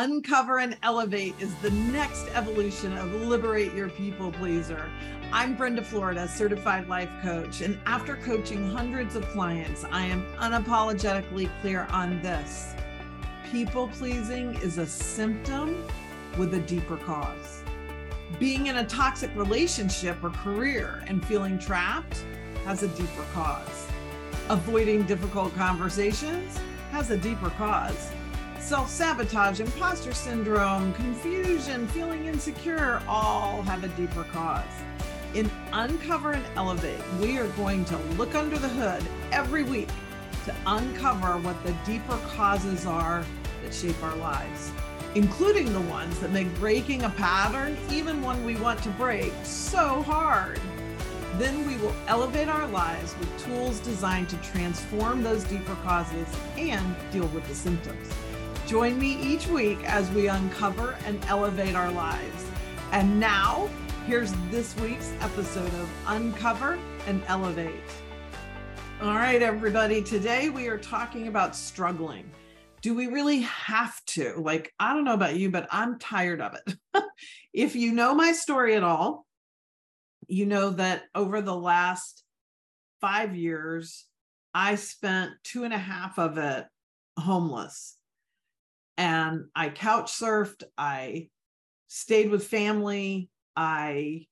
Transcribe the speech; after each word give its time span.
Uncover 0.00 0.60
and 0.60 0.78
Elevate 0.82 1.34
is 1.38 1.54
the 1.56 1.70
next 1.92 2.26
evolution 2.32 2.96
of 2.96 3.12
Liberate 3.12 3.74
Your 3.74 3.90
People 3.90 4.32
Pleaser. 4.32 4.88
I'm 5.30 5.54
Brenda 5.54 5.84
Florida, 5.84 6.26
certified 6.26 6.88
life 6.88 7.10
coach, 7.20 7.60
and 7.60 7.78
after 7.84 8.16
coaching 8.16 8.70
hundreds 8.70 9.14
of 9.14 9.28
clients, 9.28 9.84
I 9.84 10.06
am 10.06 10.24
unapologetically 10.38 11.50
clear 11.60 11.86
on 11.90 12.22
this. 12.22 12.72
People 13.52 13.88
pleasing 13.88 14.54
is 14.62 14.78
a 14.78 14.86
symptom 14.86 15.84
with 16.38 16.54
a 16.54 16.60
deeper 16.60 16.96
cause. 16.96 17.62
Being 18.38 18.68
in 18.68 18.78
a 18.78 18.86
toxic 18.86 19.30
relationship 19.36 20.24
or 20.24 20.30
career 20.30 21.04
and 21.08 21.22
feeling 21.26 21.58
trapped 21.58 22.24
has 22.64 22.82
a 22.82 22.88
deeper 22.88 23.26
cause. 23.34 23.86
Avoiding 24.48 25.02
difficult 25.02 25.54
conversations 25.56 26.58
has 26.90 27.10
a 27.10 27.18
deeper 27.18 27.50
cause 27.50 28.10
self 28.70 28.88
sabotage, 28.88 29.58
imposter 29.58 30.14
syndrome, 30.14 30.94
confusion, 30.94 31.88
feeling 31.88 32.26
insecure 32.26 33.02
all 33.08 33.62
have 33.62 33.82
a 33.82 33.88
deeper 34.00 34.22
cause. 34.22 34.62
In 35.34 35.50
Uncover 35.72 36.34
and 36.34 36.44
Elevate, 36.54 37.02
we 37.20 37.36
are 37.36 37.48
going 37.48 37.84
to 37.86 37.96
look 38.16 38.36
under 38.36 38.56
the 38.60 38.68
hood 38.68 39.02
every 39.32 39.64
week 39.64 39.88
to 40.44 40.54
uncover 40.66 41.36
what 41.38 41.60
the 41.64 41.74
deeper 41.84 42.16
causes 42.28 42.86
are 42.86 43.24
that 43.64 43.74
shape 43.74 44.00
our 44.04 44.14
lives, 44.18 44.70
including 45.16 45.72
the 45.72 45.80
ones 45.80 46.20
that 46.20 46.30
make 46.30 46.54
breaking 46.60 47.02
a 47.02 47.10
pattern, 47.10 47.76
even 47.90 48.22
one 48.22 48.44
we 48.44 48.54
want 48.54 48.80
to 48.84 48.90
break, 48.90 49.32
so 49.42 50.00
hard. 50.02 50.60
Then 51.38 51.66
we 51.66 51.76
will 51.78 51.96
elevate 52.06 52.46
our 52.46 52.68
lives 52.68 53.16
with 53.18 53.44
tools 53.44 53.80
designed 53.80 54.28
to 54.28 54.36
transform 54.36 55.24
those 55.24 55.42
deeper 55.42 55.74
causes 55.82 56.28
and 56.56 56.94
deal 57.10 57.26
with 57.26 57.48
the 57.48 57.54
symptoms. 57.56 58.08
Join 58.70 59.00
me 59.00 59.20
each 59.20 59.48
week 59.48 59.82
as 59.82 60.08
we 60.12 60.28
uncover 60.28 60.96
and 61.04 61.20
elevate 61.24 61.74
our 61.74 61.90
lives. 61.90 62.46
And 62.92 63.18
now, 63.18 63.68
here's 64.06 64.32
this 64.48 64.76
week's 64.76 65.12
episode 65.22 65.66
of 65.66 65.90
Uncover 66.06 66.78
and 67.08 67.20
Elevate. 67.26 67.82
All 69.02 69.16
right, 69.16 69.42
everybody, 69.42 70.00
today 70.04 70.50
we 70.50 70.68
are 70.68 70.78
talking 70.78 71.26
about 71.26 71.56
struggling. 71.56 72.30
Do 72.80 72.94
we 72.94 73.08
really 73.08 73.40
have 73.40 74.00
to? 74.04 74.34
Like, 74.36 74.72
I 74.78 74.94
don't 74.94 75.02
know 75.02 75.14
about 75.14 75.34
you, 75.34 75.50
but 75.50 75.66
I'm 75.72 75.98
tired 75.98 76.40
of 76.40 76.54
it. 76.54 76.78
if 77.52 77.74
you 77.74 77.90
know 77.90 78.14
my 78.14 78.30
story 78.30 78.76
at 78.76 78.84
all, 78.84 79.26
you 80.28 80.46
know 80.46 80.70
that 80.70 81.02
over 81.12 81.42
the 81.42 81.56
last 81.56 82.22
five 83.00 83.34
years, 83.34 84.06
I 84.54 84.76
spent 84.76 85.32
two 85.42 85.64
and 85.64 85.74
a 85.74 85.78
half 85.78 86.20
of 86.20 86.38
it 86.38 86.66
homeless 87.18 87.96
and 89.00 89.46
I 89.54 89.70
couch 89.70 90.12
surfed. 90.12 90.62
I 90.76 91.28
stayed 91.88 92.30
with 92.30 92.46
family. 92.46 93.30
I 93.56 94.26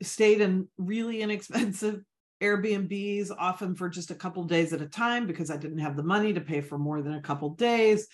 stayed 0.00 0.40
in 0.40 0.68
really 0.78 1.22
inexpensive 1.22 2.00
Airbnbs, 2.40 3.32
often 3.36 3.74
for 3.74 3.88
just 3.88 4.12
a 4.12 4.14
couple 4.14 4.44
days 4.44 4.72
at 4.72 4.80
a 4.80 4.86
time 4.86 5.26
because 5.26 5.50
I 5.50 5.56
didn't 5.56 5.80
have 5.80 5.96
the 5.96 6.04
money 6.04 6.32
to 6.32 6.40
pay 6.40 6.60
for 6.60 6.78
more 6.78 7.02
than 7.02 7.14
a 7.14 7.20
couple 7.20 7.50
days. 7.50 8.06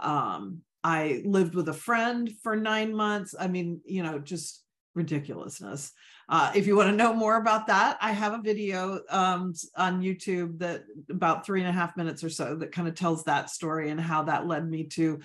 Um, 0.00 0.62
I 0.82 1.22
lived 1.24 1.54
with 1.54 1.68
a 1.68 1.72
friend 1.72 2.30
for 2.42 2.56
nine 2.56 2.92
months. 2.92 3.32
I 3.38 3.46
mean, 3.46 3.80
you 3.86 4.02
know, 4.02 4.18
just 4.18 4.64
ridiculousness. 4.94 5.92
Uh, 6.28 6.52
if 6.54 6.66
you 6.66 6.76
want 6.76 6.90
to 6.90 6.96
know 6.96 7.12
more 7.12 7.36
about 7.36 7.66
that, 7.66 7.98
I 8.00 8.12
have 8.12 8.32
a 8.32 8.42
video 8.42 9.00
um, 9.10 9.54
on 9.76 10.02
YouTube 10.02 10.58
that 10.58 10.84
about 11.10 11.44
three 11.44 11.60
and 11.60 11.68
a 11.68 11.72
half 11.72 11.96
minutes 11.96 12.22
or 12.22 12.30
so 12.30 12.56
that 12.56 12.72
kind 12.72 12.88
of 12.88 12.94
tells 12.94 13.24
that 13.24 13.50
story 13.50 13.90
and 13.90 14.00
how 14.00 14.24
that 14.24 14.46
led 14.46 14.68
me 14.68 14.84
to 14.84 15.20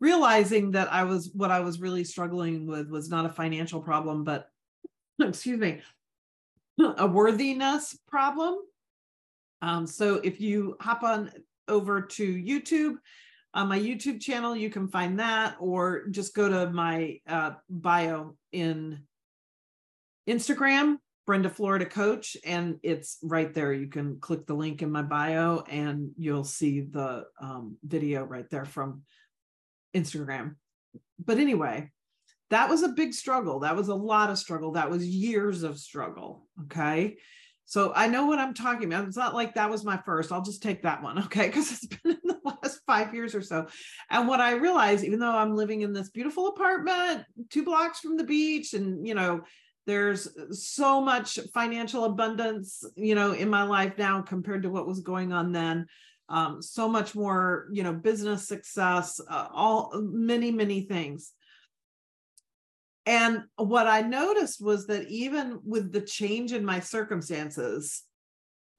realizing 0.00 0.72
that 0.72 0.92
I 0.92 1.04
was 1.04 1.30
what 1.34 1.50
I 1.50 1.60
was 1.60 1.80
really 1.80 2.04
struggling 2.04 2.66
with 2.66 2.90
was 2.90 3.08
not 3.10 3.26
a 3.26 3.30
financial 3.30 3.80
problem, 3.80 4.24
but 4.24 4.48
excuse 5.20 5.58
me, 5.58 5.80
a 6.78 7.06
worthiness 7.06 7.98
problem. 8.08 8.56
Um, 9.62 9.86
so 9.86 10.14
if 10.16 10.40
you 10.40 10.76
hop 10.80 11.02
on 11.02 11.30
over 11.68 12.00
to 12.00 12.34
YouTube, 12.34 12.94
on 13.54 13.68
my 13.68 13.78
YouTube 13.78 14.20
channel, 14.20 14.54
you 14.54 14.70
can 14.70 14.88
find 14.88 15.18
that, 15.18 15.56
or 15.58 16.06
just 16.08 16.34
go 16.34 16.48
to 16.48 16.70
my 16.70 17.18
uh, 17.26 17.52
bio 17.68 18.36
in 18.52 19.00
Instagram, 20.28 20.96
Brenda 21.26 21.50
Florida 21.50 21.86
Coach, 21.86 22.36
and 22.44 22.78
it's 22.82 23.18
right 23.22 23.52
there. 23.52 23.72
You 23.72 23.88
can 23.88 24.20
click 24.20 24.46
the 24.46 24.54
link 24.54 24.82
in 24.82 24.90
my 24.90 25.02
bio 25.02 25.64
and 25.68 26.10
you'll 26.16 26.44
see 26.44 26.80
the 26.80 27.24
um, 27.40 27.76
video 27.84 28.22
right 28.24 28.48
there 28.50 28.64
from 28.64 29.02
Instagram. 29.94 30.54
But 31.24 31.38
anyway, 31.38 31.90
that 32.50 32.68
was 32.68 32.82
a 32.82 32.88
big 32.88 33.14
struggle. 33.14 33.60
That 33.60 33.76
was 33.76 33.88
a 33.88 33.94
lot 33.94 34.30
of 34.30 34.38
struggle. 34.38 34.72
That 34.72 34.90
was 34.90 35.06
years 35.06 35.62
of 35.62 35.78
struggle. 35.78 36.46
Okay. 36.64 37.16
So 37.64 37.92
I 37.94 38.08
know 38.08 38.26
what 38.26 38.40
I'm 38.40 38.54
talking 38.54 38.92
about. 38.92 39.06
It's 39.06 39.16
not 39.16 39.34
like 39.34 39.54
that 39.54 39.70
was 39.70 39.84
my 39.84 39.96
first. 40.04 40.32
I'll 40.32 40.42
just 40.42 40.62
take 40.62 40.82
that 40.82 41.02
one. 41.02 41.18
Okay. 41.24 41.46
Because 41.46 41.70
it's 41.70 41.86
been 41.86 42.18
five 42.90 43.14
years 43.14 43.34
or 43.34 43.42
so. 43.42 43.66
And 44.10 44.26
what 44.26 44.40
I 44.40 44.52
realized, 44.52 45.04
even 45.04 45.20
though 45.20 45.36
I'm 45.36 45.54
living 45.54 45.82
in 45.82 45.92
this 45.92 46.10
beautiful 46.10 46.48
apartment, 46.48 47.24
two 47.48 47.64
blocks 47.64 48.00
from 48.00 48.16
the 48.16 48.24
beach, 48.24 48.74
and, 48.74 49.06
you 49.06 49.14
know, 49.14 49.42
there's 49.86 50.28
so 50.52 51.00
much 51.00 51.38
financial 51.54 52.04
abundance 52.04 52.84
you 52.96 53.14
know 53.14 53.32
in 53.32 53.48
my 53.48 53.62
life 53.62 53.94
now 53.98 54.20
compared 54.22 54.62
to 54.62 54.70
what 54.70 54.86
was 54.86 55.00
going 55.00 55.32
on 55.32 55.52
then 55.52 55.86
um, 56.28 56.62
so 56.62 56.88
much 56.88 57.14
more 57.14 57.66
you 57.72 57.82
know 57.82 57.92
business 57.92 58.46
success 58.46 59.20
uh, 59.28 59.48
all 59.52 59.90
many 60.00 60.50
many 60.52 60.82
things 60.82 61.32
and 63.06 63.42
what 63.56 63.86
i 63.86 64.00
noticed 64.00 64.62
was 64.62 64.86
that 64.86 65.08
even 65.08 65.58
with 65.64 65.90
the 65.90 66.02
change 66.02 66.52
in 66.52 66.64
my 66.64 66.78
circumstances 66.78 68.04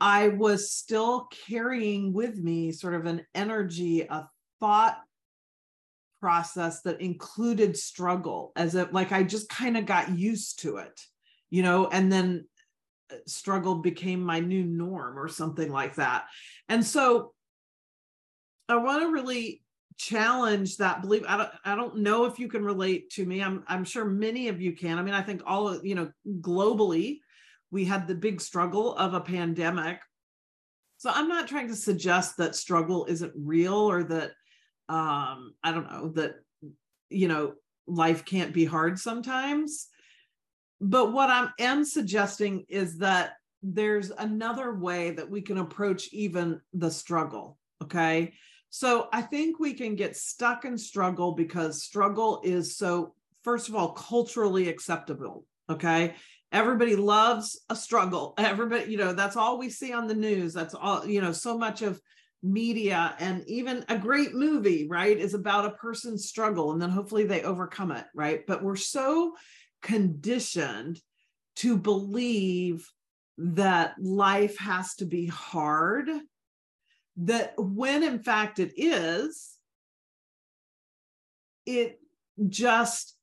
i 0.01 0.27
was 0.27 0.71
still 0.71 1.29
carrying 1.47 2.11
with 2.11 2.37
me 2.37 2.73
sort 2.73 2.93
of 2.93 3.05
an 3.05 3.25
energy 3.33 4.01
a 4.01 4.27
thought 4.59 4.97
process 6.21 6.83
that 6.83 7.01
included 7.01 7.75
struggle 7.75 8.53
as 8.55 8.75
if 8.75 8.93
like 8.93 9.11
I 9.11 9.23
just 9.23 9.49
kind 9.49 9.75
of 9.75 9.85
got 9.85 10.17
used 10.17 10.59
to 10.61 10.77
it, 10.77 11.01
you 11.49 11.63
know, 11.63 11.87
and 11.87 12.09
then 12.11 12.45
uh, 13.11 13.15
struggle 13.25 13.75
became 13.75 14.21
my 14.21 14.39
new 14.39 14.63
norm 14.63 15.19
or 15.19 15.27
something 15.27 15.69
like 15.69 15.95
that. 15.95 16.25
And 16.69 16.85
so 16.85 17.33
I 18.69 18.75
want 18.77 19.01
to 19.01 19.11
really 19.11 19.63
challenge 19.97 20.77
that 20.77 21.01
belief. 21.01 21.23
I 21.27 21.37
don't 21.37 21.51
I 21.65 21.75
don't 21.75 21.97
know 21.97 22.25
if 22.25 22.39
you 22.39 22.47
can 22.47 22.63
relate 22.63 23.09
to 23.11 23.25
me. 23.25 23.41
I'm 23.41 23.63
I'm 23.67 23.83
sure 23.83 24.05
many 24.05 24.47
of 24.47 24.61
you 24.61 24.73
can. 24.73 24.99
I 24.99 25.01
mean, 25.01 25.15
I 25.15 25.23
think 25.23 25.41
all 25.45 25.67
of, 25.67 25.83
you 25.83 25.95
know, 25.95 26.11
globally, 26.39 27.19
we 27.71 27.85
had 27.85 28.07
the 28.07 28.15
big 28.15 28.41
struggle 28.41 28.93
of 28.95 29.13
a 29.13 29.21
pandemic. 29.21 29.99
So 30.97 31.09
I'm 31.11 31.27
not 31.27 31.47
trying 31.47 31.69
to 31.69 31.75
suggest 31.75 32.37
that 32.37 32.55
struggle 32.55 33.05
isn't 33.05 33.33
real 33.35 33.73
or 33.73 34.03
that 34.03 34.31
um 34.89 35.53
i 35.63 35.71
don't 35.71 35.89
know 35.89 36.09
that 36.09 36.33
you 37.09 37.27
know 37.27 37.53
life 37.87 38.25
can't 38.25 38.53
be 38.53 38.65
hard 38.65 38.99
sometimes. 38.99 39.87
But 40.79 41.13
what 41.13 41.29
i 41.29 41.47
am 41.59 41.85
suggesting 41.85 42.65
is 42.67 42.97
that 42.99 43.33
there's 43.63 44.11
another 44.11 44.73
way 44.73 45.11
that 45.11 45.29
we 45.29 45.41
can 45.41 45.59
approach 45.59 46.11
even 46.11 46.59
the 46.73 46.91
struggle 46.91 47.57
okay? 47.81 48.33
So 48.69 49.07
i 49.11 49.21
think 49.21 49.59
we 49.59 49.73
can 49.73 49.95
get 49.95 50.15
stuck 50.15 50.65
in 50.65 50.77
struggle 50.77 51.31
because 51.33 51.83
struggle 51.83 52.41
is 52.43 52.77
so 52.77 53.13
first 53.43 53.69
of 53.69 53.75
all 53.75 53.93
culturally 53.93 54.69
acceptable 54.69 55.45
okay 55.69 56.15
everybody 56.51 56.95
loves 56.95 57.61
a 57.69 57.75
struggle. 57.75 58.33
Everybody 58.37 58.91
you 58.91 58.97
know 58.97 59.13
that's 59.13 59.35
all 59.35 59.57
we 59.57 59.69
see 59.69 59.93
on 59.93 60.07
the 60.07 60.15
news. 60.15 60.53
That's 60.53 60.73
all 60.73 61.05
you 61.05 61.21
know 61.21 61.31
so 61.31 61.57
much 61.57 61.81
of 61.81 62.01
media. 62.43 63.15
And 63.19 63.43
even 63.47 63.85
a 63.87 63.97
great 63.97 64.33
movie, 64.33 64.87
right, 64.87 65.17
is 65.17 65.33
about 65.33 65.65
a 65.65 65.71
person's 65.71 66.27
struggle 66.27 66.71
and 66.71 66.81
then 66.81 66.89
hopefully 66.89 67.25
they 67.25 67.43
overcome 67.43 67.91
it, 67.91 68.05
right? 68.15 68.45
But 68.47 68.63
we're 68.63 68.75
so 68.75 69.35
conditioned 69.81 70.99
to 71.57 71.77
believe 71.77 72.89
that 73.37 73.95
life 73.99 74.57
has 74.57 74.95
to 74.95 75.05
be 75.05 75.25
hard 75.27 76.07
that 77.17 77.53
when 77.57 78.03
in 78.03 78.19
fact 78.19 78.59
it 78.59 78.73
is, 78.75 79.57
it 81.65 81.99
just 82.49 83.15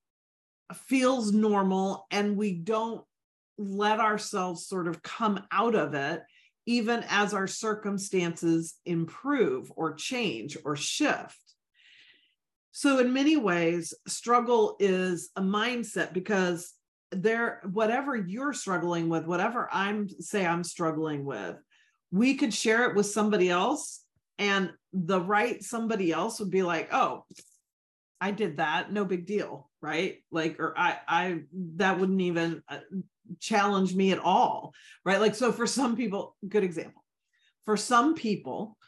feels 0.86 1.32
normal 1.32 2.06
and 2.10 2.36
we 2.36 2.52
don't 2.52 3.02
let 3.58 4.00
ourselves 4.00 4.66
sort 4.66 4.88
of 4.88 5.02
come 5.02 5.42
out 5.52 5.74
of 5.74 5.94
it 5.94 6.22
even 6.68 7.02
as 7.08 7.32
our 7.32 7.46
circumstances 7.46 8.74
improve 8.84 9.72
or 9.74 9.94
change 9.94 10.58
or 10.66 10.76
shift. 10.76 11.38
So, 12.72 12.98
in 12.98 13.14
many 13.14 13.36
ways, 13.36 13.94
struggle 14.06 14.76
is 14.78 15.30
a 15.34 15.40
mindset 15.40 16.12
because 16.12 16.72
there, 17.10 17.62
whatever 17.72 18.14
you're 18.14 18.52
struggling 18.52 19.08
with, 19.08 19.24
whatever 19.24 19.66
I'm 19.72 20.10
say 20.20 20.44
I'm 20.44 20.62
struggling 20.62 21.24
with, 21.24 21.56
we 22.10 22.34
could 22.34 22.52
share 22.52 22.88
it 22.90 22.94
with 22.94 23.06
somebody 23.06 23.48
else, 23.48 24.04
and 24.38 24.70
the 24.92 25.20
right 25.20 25.62
somebody 25.62 26.12
else 26.12 26.38
would 26.38 26.50
be 26.50 26.62
like, 26.62 26.92
oh, 26.92 27.24
I 28.20 28.30
did 28.30 28.58
that, 28.58 28.92
no 28.92 29.04
big 29.06 29.26
deal, 29.26 29.70
right? 29.80 30.18
Like, 30.30 30.60
or 30.60 30.78
I, 30.78 30.98
I, 31.08 31.40
that 31.76 31.98
wouldn't 31.98 32.20
even 32.20 32.62
uh, 32.68 32.80
challenge 33.40 33.94
me 33.94 34.12
at 34.12 34.18
all, 34.18 34.72
right? 35.04 35.20
Like, 35.20 35.34
so 35.34 35.52
for 35.52 35.66
some 35.66 35.96
people, 35.96 36.36
good 36.48 36.64
example. 36.64 37.04
For 37.64 37.76
some 37.76 38.14
people, 38.14 38.78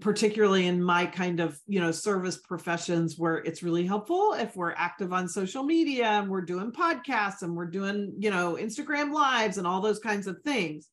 particularly 0.00 0.66
in 0.66 0.82
my 0.82 1.06
kind 1.06 1.40
of 1.40 1.58
you 1.66 1.80
know 1.80 1.90
service 1.90 2.36
professions 2.36 3.14
where 3.16 3.36
it's 3.38 3.62
really 3.62 3.86
helpful 3.86 4.34
if 4.34 4.54
we're 4.54 4.74
active 4.76 5.12
on 5.12 5.26
social 5.26 5.62
media 5.62 6.04
and 6.04 6.28
we're 6.28 6.42
doing 6.42 6.70
podcasts 6.70 7.42
and 7.42 7.56
we're 7.56 7.70
doing 7.70 8.12
you 8.18 8.30
know 8.30 8.58
instagram 8.60 9.10
lives 9.12 9.56
and 9.56 9.66
all 9.66 9.80
those 9.80 9.98
kinds 9.98 10.26
of 10.26 10.38
things 10.42 10.88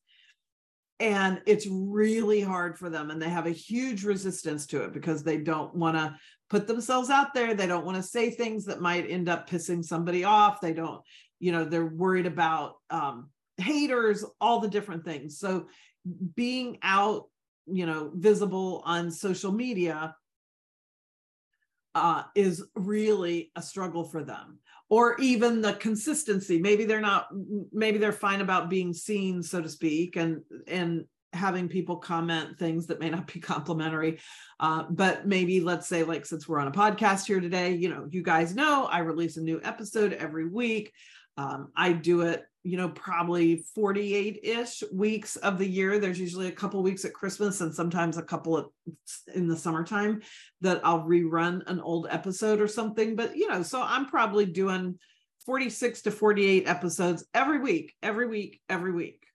and 1.00 1.40
it's 1.44 1.66
really 1.70 2.40
hard 2.40 2.78
for 2.78 2.88
them 2.88 3.10
and 3.10 3.20
they 3.20 3.28
have 3.28 3.46
a 3.46 3.50
huge 3.50 4.04
resistance 4.04 4.66
to 4.66 4.82
it 4.82 4.94
because 4.94 5.22
they 5.22 5.36
don't 5.36 5.74
want 5.74 5.96
to 5.96 6.16
put 6.48 6.66
themselves 6.66 7.10
out 7.10 7.34
there 7.34 7.52
they 7.52 7.66
don't 7.66 7.84
want 7.84 7.96
to 7.96 8.02
say 8.02 8.30
things 8.30 8.64
that 8.64 8.80
might 8.80 9.10
end 9.10 9.28
up 9.28 9.50
pissing 9.50 9.84
somebody 9.84 10.24
off 10.24 10.62
they 10.62 10.72
don't 10.72 11.02
you 11.40 11.52
know 11.52 11.64
they're 11.64 11.86
worried 11.86 12.26
about 12.26 12.76
um, 12.90 13.30
haters 13.56 14.24
all 14.40 14.60
the 14.60 14.68
different 14.68 15.04
things. 15.04 15.38
So 15.38 15.68
being 16.34 16.78
out 16.82 17.26
you 17.66 17.86
know 17.86 18.10
visible 18.14 18.82
on 18.84 19.10
social 19.10 19.52
media 19.52 20.14
uh, 21.94 22.22
is 22.34 22.64
really 22.74 23.50
a 23.56 23.62
struggle 23.62 24.04
for 24.04 24.22
them. 24.22 24.58
Or 24.90 25.16
even 25.18 25.60
the 25.60 25.74
consistency 25.74 26.58
maybe 26.58 26.84
they're 26.84 27.00
not 27.00 27.28
maybe 27.72 27.98
they're 27.98 28.12
fine 28.12 28.40
about 28.40 28.70
being 28.70 28.94
seen 28.94 29.42
so 29.42 29.60
to 29.60 29.68
speak 29.68 30.16
and 30.16 30.42
and 30.66 31.04
having 31.34 31.68
people 31.68 31.96
comment 31.96 32.58
things 32.58 32.86
that 32.86 33.00
may 33.00 33.10
not 33.10 33.32
be 33.32 33.38
complimentary. 33.54 34.18
Uh, 34.60 34.84
but 34.88 35.26
maybe 35.26 35.60
let's 35.60 35.86
say 35.86 36.04
like 36.04 36.24
since 36.24 36.48
we're 36.48 36.58
on 36.58 36.68
a 36.68 36.72
podcast 36.72 37.26
here 37.26 37.40
today 37.40 37.74
you 37.74 37.88
know 37.88 38.06
you 38.10 38.22
guys 38.22 38.54
know 38.54 38.86
i 38.90 38.98
release 38.98 39.36
a 39.36 39.40
new 39.40 39.60
episode 39.62 40.12
every 40.14 40.48
week 40.48 40.92
um, 41.38 41.72
i 41.74 41.92
do 41.92 42.20
it 42.20 42.44
you 42.68 42.76
know, 42.76 42.90
probably 42.90 43.64
48 43.74 44.40
ish 44.42 44.82
weeks 44.92 45.36
of 45.36 45.56
the 45.56 45.66
year. 45.66 45.98
There's 45.98 46.20
usually 46.20 46.48
a 46.48 46.52
couple 46.52 46.82
weeks 46.82 47.06
at 47.06 47.14
Christmas 47.14 47.62
and 47.62 47.74
sometimes 47.74 48.18
a 48.18 48.22
couple 48.22 48.74
in 49.34 49.48
the 49.48 49.56
summertime 49.56 50.20
that 50.60 50.82
I'll 50.84 51.04
rerun 51.04 51.62
an 51.66 51.80
old 51.80 52.08
episode 52.10 52.60
or 52.60 52.68
something. 52.68 53.16
But, 53.16 53.36
you 53.36 53.48
know, 53.48 53.62
so 53.62 53.80
I'm 53.80 54.04
probably 54.04 54.44
doing 54.44 54.98
46 55.46 56.02
to 56.02 56.10
48 56.10 56.68
episodes 56.68 57.24
every 57.32 57.58
week, 57.58 57.94
every 58.02 58.26
week, 58.26 58.60
every 58.68 58.92
week. 58.92 59.27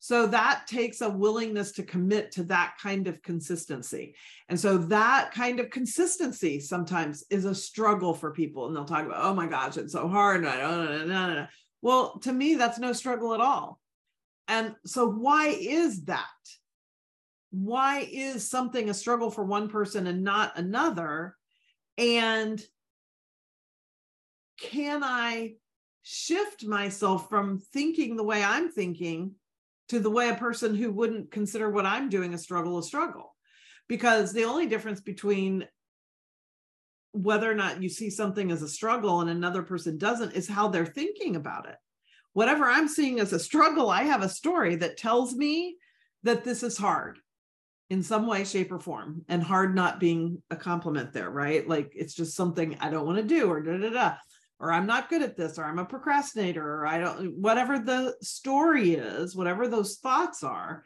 So 0.00 0.28
that 0.28 0.66
takes 0.68 1.00
a 1.00 1.10
willingness 1.10 1.72
to 1.72 1.82
commit 1.82 2.30
to 2.32 2.44
that 2.44 2.74
kind 2.80 3.08
of 3.08 3.20
consistency. 3.22 4.14
And 4.48 4.58
so 4.58 4.78
that 4.78 5.32
kind 5.32 5.58
of 5.58 5.70
consistency 5.70 6.60
sometimes 6.60 7.24
is 7.30 7.44
a 7.44 7.54
struggle 7.54 8.14
for 8.14 8.30
people. 8.32 8.66
And 8.66 8.76
they'll 8.76 8.84
talk 8.84 9.06
about, 9.06 9.24
oh 9.24 9.34
my 9.34 9.48
gosh, 9.48 9.76
it's 9.76 9.92
so 9.92 10.06
hard. 10.06 10.46
I 10.46 10.60
don't 10.60 11.08
know. 11.08 11.46
Well, 11.82 12.18
to 12.20 12.32
me, 12.32 12.54
that's 12.54 12.78
no 12.78 12.92
struggle 12.92 13.34
at 13.34 13.40
all. 13.40 13.80
And 14.46 14.74
so, 14.86 15.08
why 15.08 15.48
is 15.48 16.04
that? 16.04 16.24
Why 17.50 18.06
is 18.10 18.48
something 18.48 18.88
a 18.88 18.94
struggle 18.94 19.30
for 19.30 19.44
one 19.44 19.68
person 19.68 20.06
and 20.06 20.22
not 20.22 20.56
another? 20.58 21.34
And 21.96 22.62
can 24.60 25.02
I 25.02 25.54
shift 26.02 26.64
myself 26.64 27.28
from 27.28 27.58
thinking 27.58 28.16
the 28.16 28.24
way 28.24 28.42
I'm 28.42 28.70
thinking 28.70 29.32
to 29.88 29.98
the 29.98 30.10
way 30.10 30.28
a 30.28 30.34
person 30.34 30.74
who 30.74 30.90
wouldn't 30.90 31.30
consider 31.30 31.70
what 31.70 31.86
I'm 31.86 32.08
doing 32.08 32.34
a 32.34 32.38
struggle 32.38 32.78
a 32.78 32.82
struggle? 32.82 33.34
Because 33.88 34.32
the 34.32 34.44
only 34.44 34.66
difference 34.66 35.00
between 35.00 35.66
whether 37.12 37.50
or 37.50 37.54
not 37.54 37.82
you 37.82 37.88
see 37.88 38.10
something 38.10 38.50
as 38.50 38.62
a 38.62 38.68
struggle 38.68 39.20
and 39.20 39.30
another 39.30 39.62
person 39.62 39.98
doesn't 39.98 40.32
is 40.32 40.48
how 40.48 40.68
they're 40.68 40.86
thinking 40.86 41.36
about 41.36 41.68
it. 41.68 41.76
Whatever 42.34 42.66
I'm 42.66 42.86
seeing 42.86 43.18
as 43.18 43.32
a 43.32 43.38
struggle, 43.38 43.90
I 43.90 44.04
have 44.04 44.22
a 44.22 44.28
story 44.28 44.76
that 44.76 44.98
tells 44.98 45.34
me 45.34 45.76
that 46.22 46.44
this 46.44 46.62
is 46.62 46.76
hard 46.76 47.18
in 47.90 48.02
some 48.02 48.26
way, 48.26 48.44
shape, 48.44 48.70
or 48.70 48.78
form, 48.78 49.24
and 49.28 49.42
hard 49.42 49.74
not 49.74 49.98
being 49.98 50.42
a 50.50 50.56
compliment 50.56 51.12
there, 51.12 51.30
right? 51.30 51.66
Like 51.66 51.92
it's 51.96 52.14
just 52.14 52.36
something 52.36 52.76
I 52.80 52.90
don't 52.90 53.06
want 53.06 53.18
to 53.18 53.24
do, 53.24 53.50
or 53.50 53.62
da 53.62 53.78
da 53.78 53.90
da, 53.90 54.14
or 54.60 54.72
I'm 54.72 54.86
not 54.86 55.08
good 55.08 55.22
at 55.22 55.36
this, 55.36 55.58
or 55.58 55.64
I'm 55.64 55.78
a 55.78 55.84
procrastinator, 55.84 56.80
or 56.80 56.86
I 56.86 56.98
don't, 56.98 57.38
whatever 57.38 57.78
the 57.78 58.16
story 58.22 58.94
is, 58.94 59.36
whatever 59.36 59.68
those 59.68 59.96
thoughts 59.96 60.42
are, 60.42 60.84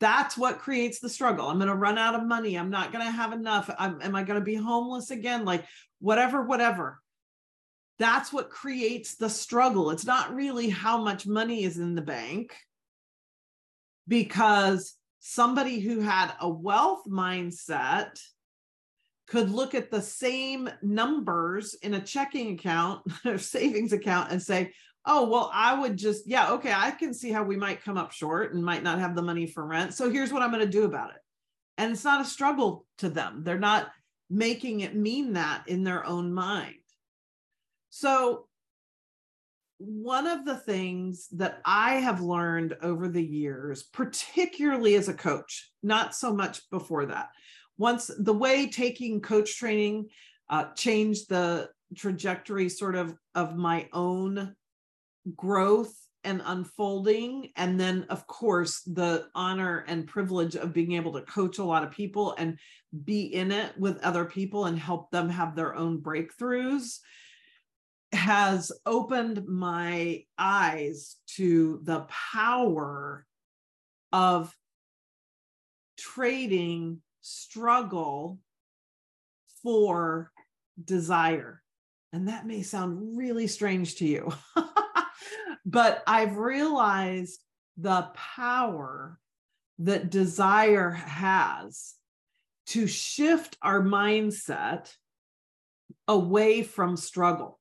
that's 0.00 0.36
what 0.36 0.58
creates 0.58 0.98
the 0.98 1.08
struggle. 1.08 1.46
I'm 1.46 1.58
going 1.58 1.68
to 1.68 1.76
run 1.76 1.96
out 1.96 2.16
of 2.16 2.26
money. 2.26 2.56
I'm 2.56 2.70
not 2.70 2.92
going 2.92 3.04
to 3.04 3.10
have 3.10 3.32
enough. 3.32 3.70
I'm, 3.78 4.02
am 4.02 4.16
i 4.16 4.24
going 4.24 4.40
to 4.40 4.44
be 4.44 4.56
homeless 4.56 5.12
again? 5.12 5.44
Like 5.44 5.64
whatever 6.00 6.42
whatever. 6.42 7.00
That's 8.00 8.32
what 8.32 8.50
creates 8.50 9.14
the 9.14 9.30
struggle. 9.30 9.90
It's 9.90 10.04
not 10.04 10.34
really 10.34 10.68
how 10.68 10.98
much 10.98 11.24
money 11.24 11.62
is 11.62 11.78
in 11.78 11.94
the 11.94 12.02
bank 12.02 12.56
because 14.08 14.96
somebody 15.20 15.78
who 15.78 16.00
had 16.00 16.32
a 16.40 16.48
wealth 16.48 17.04
mindset 17.08 18.20
could 19.26 19.50
look 19.50 19.74
at 19.74 19.90
the 19.90 20.02
same 20.02 20.68
numbers 20.82 21.74
in 21.74 21.94
a 21.94 22.00
checking 22.00 22.54
account 22.54 23.02
or 23.24 23.38
savings 23.38 23.92
account 23.92 24.30
and 24.30 24.42
say 24.42 24.72
oh 25.06 25.28
well 25.28 25.50
i 25.52 25.78
would 25.78 25.96
just 25.96 26.26
yeah 26.26 26.52
okay 26.52 26.72
i 26.72 26.90
can 26.90 27.12
see 27.14 27.30
how 27.30 27.42
we 27.42 27.56
might 27.56 27.82
come 27.82 27.96
up 27.96 28.12
short 28.12 28.54
and 28.54 28.64
might 28.64 28.82
not 28.82 28.98
have 28.98 29.14
the 29.14 29.22
money 29.22 29.46
for 29.46 29.64
rent 29.64 29.94
so 29.94 30.10
here's 30.10 30.32
what 30.32 30.42
i'm 30.42 30.50
going 30.50 30.64
to 30.64 30.70
do 30.70 30.84
about 30.84 31.10
it. 31.10 31.16
And 31.78 31.92
it's 31.92 32.04
not 32.04 32.20
a 32.20 32.28
struggle 32.28 32.86
to 32.98 33.08
them. 33.08 33.42
They're 33.44 33.58
not 33.58 33.90
making 34.30 34.80
it 34.80 34.94
mean 34.94 35.34
that 35.34 35.64
in 35.66 35.84
their 35.84 36.06
own 36.06 36.32
mind. 36.32 36.74
So 37.90 38.46
one 39.78 40.28
of 40.28 40.44
the 40.44 40.56
things 40.56 41.26
that 41.32 41.60
i 41.64 41.94
have 41.94 42.20
learned 42.20 42.76
over 42.82 43.08
the 43.08 43.24
years 43.24 43.82
particularly 43.82 44.94
as 44.94 45.08
a 45.08 45.12
coach 45.12 45.72
not 45.82 46.14
so 46.14 46.32
much 46.32 46.70
before 46.70 47.06
that 47.06 47.30
once 47.82 48.08
the 48.16 48.32
way 48.32 48.68
taking 48.68 49.20
coach 49.20 49.58
training 49.58 50.08
uh, 50.48 50.66
changed 50.76 51.28
the 51.28 51.68
trajectory 51.96 52.68
sort 52.68 52.94
of 52.94 53.12
of 53.34 53.56
my 53.56 53.88
own 53.92 54.54
growth 55.34 55.92
and 56.22 56.40
unfolding 56.44 57.50
and 57.56 57.80
then 57.80 58.06
of 58.08 58.24
course 58.28 58.82
the 58.82 59.26
honor 59.34 59.84
and 59.88 60.06
privilege 60.06 60.54
of 60.54 60.72
being 60.72 60.92
able 60.92 61.12
to 61.12 61.22
coach 61.22 61.58
a 61.58 61.64
lot 61.64 61.82
of 61.82 61.90
people 61.90 62.36
and 62.38 62.56
be 63.04 63.22
in 63.22 63.50
it 63.50 63.76
with 63.76 64.00
other 64.04 64.24
people 64.24 64.66
and 64.66 64.78
help 64.78 65.10
them 65.10 65.28
have 65.28 65.56
their 65.56 65.74
own 65.74 65.98
breakthroughs 65.98 67.00
has 68.12 68.70
opened 68.86 69.44
my 69.48 70.22
eyes 70.38 71.16
to 71.26 71.80
the 71.82 72.06
power 72.36 73.26
of 74.12 74.54
trading 75.98 77.00
struggle 77.22 78.38
for 79.62 80.30
desire 80.82 81.62
and 82.12 82.28
that 82.28 82.46
may 82.46 82.62
sound 82.62 83.16
really 83.16 83.46
strange 83.46 83.96
to 83.96 84.06
you 84.06 84.32
but 85.64 86.02
I've 86.06 86.36
realized 86.36 87.42
the 87.76 88.08
power 88.14 89.18
that 89.78 90.10
desire 90.10 90.90
has 90.90 91.94
to 92.66 92.86
shift 92.86 93.56
our 93.62 93.82
mindset 93.82 94.92
away 96.06 96.62
from 96.62 96.96
struggle. 96.96 97.58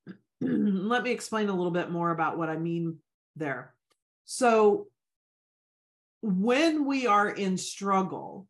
Let 0.40 1.02
me 1.02 1.10
explain 1.10 1.48
a 1.48 1.54
little 1.54 1.70
bit 1.70 1.90
more 1.90 2.10
about 2.10 2.38
what 2.38 2.48
I 2.48 2.56
mean 2.56 2.98
there. 3.36 3.74
So, 4.24 4.86
when 6.22 6.84
we 6.84 7.06
are 7.06 7.28
in 7.28 7.56
struggle, 7.56 8.46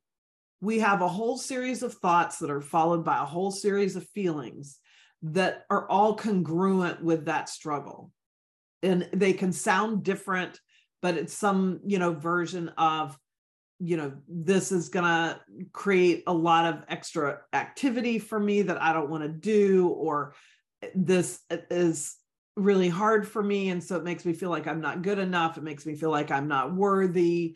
we 0.61 0.81
have 0.81 1.03
a 1.03 1.09
whole 1.09 1.39
series 1.39 1.83
of 1.83 1.95
thoughts 1.95 2.39
that 2.39 2.51
are 2.51 2.61
followed 2.61 3.05
by 3.05 3.19
a 3.19 3.27
whole 3.27 3.51
series 3.51 3.97
of 3.97 4.09
feelings 4.11 4.79
that 5.23 5.65
are 5.71 5.89
all 5.89 6.15
congruent 6.15 7.03
with 7.03 7.27
that 7.27 7.49
struggle. 7.49 8.11
And 8.83 9.09
they 9.13 9.33
can 9.33 9.53
sound 9.53 10.03
different 10.03 10.59
but 11.03 11.17
it's 11.17 11.35
some 11.35 11.81
you 11.87 11.99
know 11.99 12.13
version 12.13 12.69
of 12.77 13.19
you 13.79 13.97
know 13.97 14.13
this 14.29 14.73
is 14.73 14.89
going 14.89 15.05
to 15.05 15.41
create 15.73 16.23
a 16.27 16.33
lot 16.33 16.67
of 16.67 16.83
extra 16.89 17.41
activity 17.53 18.19
for 18.19 18.39
me 18.39 18.63
that 18.63 18.81
i 18.83 18.93
don't 18.93 19.11
want 19.11 19.23
to 19.23 19.29
do 19.29 19.89
or 19.89 20.35
this 20.95 21.41
is 21.71 22.17
really 22.57 22.89
hard 22.89 23.27
for 23.27 23.43
me. 23.43 23.71
And 23.71 23.83
so 23.83 23.97
it 23.97 24.05
makes 24.05 24.25
me 24.25 24.33
feel 24.33 24.51
like 24.51 24.67
i'm 24.67 24.81
not 24.81 25.03
good 25.03 25.19
enough. 25.19 25.57
It 25.57 25.63
makes 25.63 25.87
me 25.87 25.95
feel 25.95 26.11
like 26.11 26.31
i'm 26.31 26.49
not 26.49 26.75
worthy 26.75 27.55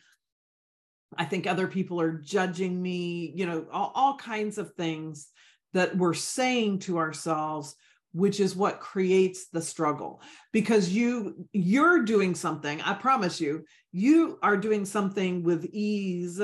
i 1.18 1.24
think 1.24 1.46
other 1.46 1.66
people 1.66 2.00
are 2.00 2.12
judging 2.12 2.80
me 2.80 3.32
you 3.34 3.46
know 3.46 3.66
all, 3.72 3.92
all 3.94 4.16
kinds 4.16 4.58
of 4.58 4.72
things 4.74 5.28
that 5.72 5.96
we're 5.96 6.14
saying 6.14 6.78
to 6.78 6.98
ourselves 6.98 7.76
which 8.14 8.38
is 8.38 8.54
what 8.54 8.78
creates 8.78 9.48
the 9.48 9.60
struggle. 9.60 10.22
Because 10.52 10.88
you 10.88 11.46
you're 11.52 12.04
doing 12.04 12.34
something 12.34 12.80
i 12.82 12.94
promise 12.94 13.40
you 13.40 13.64
you 13.92 14.38
are 14.42 14.56
doing 14.56 14.84
something 14.84 15.42
with 15.42 15.64
ease 15.72 16.40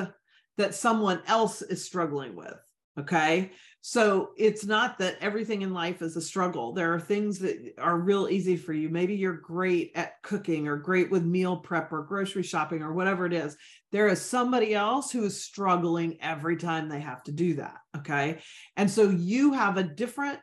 that 0.59 0.75
someone 0.75 1.23
else 1.27 1.63
is 1.63 1.85
struggling 1.85 2.37
with 2.37 2.59
okay 2.99 3.51
So 3.83 4.33
it's 4.37 4.67
not 4.67 4.99
that 4.99 5.17
everything 5.23 5.63
in 5.63 5.73
life 5.73 6.03
is 6.03 6.15
a 6.15 6.21
struggle. 6.21 6.75
There 6.75 6.93
are 6.93 7.01
things 7.01 7.39
that 7.39 7.75
are 7.79 7.99
real 7.99 8.29
easy 8.29 8.57
for 8.57 8.75
you. 8.75 8.91
Maybe 8.91 9.17
you're 9.17 9.33
great 9.33 9.93
at 9.95 10.23
cooking 10.23 10.69
or 10.69 10.77
great 10.77 11.11
with 11.11 11.25
meal 11.25 11.57
prep 11.57 11.91
or 11.91 12.03
grocery 12.03 12.43
shopping 12.43 12.83
or 12.83 12.93
whatever 12.93 13.25
it 13.25 13.33
is. 13.33 13.57
There 13.91 14.09
is 14.09 14.21
somebody 14.21 14.75
else 14.75 15.11
who 15.11 15.25
is 15.25 15.43
struggling 15.43 16.19
every 16.21 16.59
time 16.59 16.89
they 16.89 17.01
have 17.01 17.23
to 17.25 17.33
do 17.33 17.55
that. 17.55 17.77
Okay. 17.97 18.41
And 18.77 18.91
so 18.91 19.09
you 19.09 19.55
have 19.55 19.79
a 19.79 19.83
different 19.83 20.39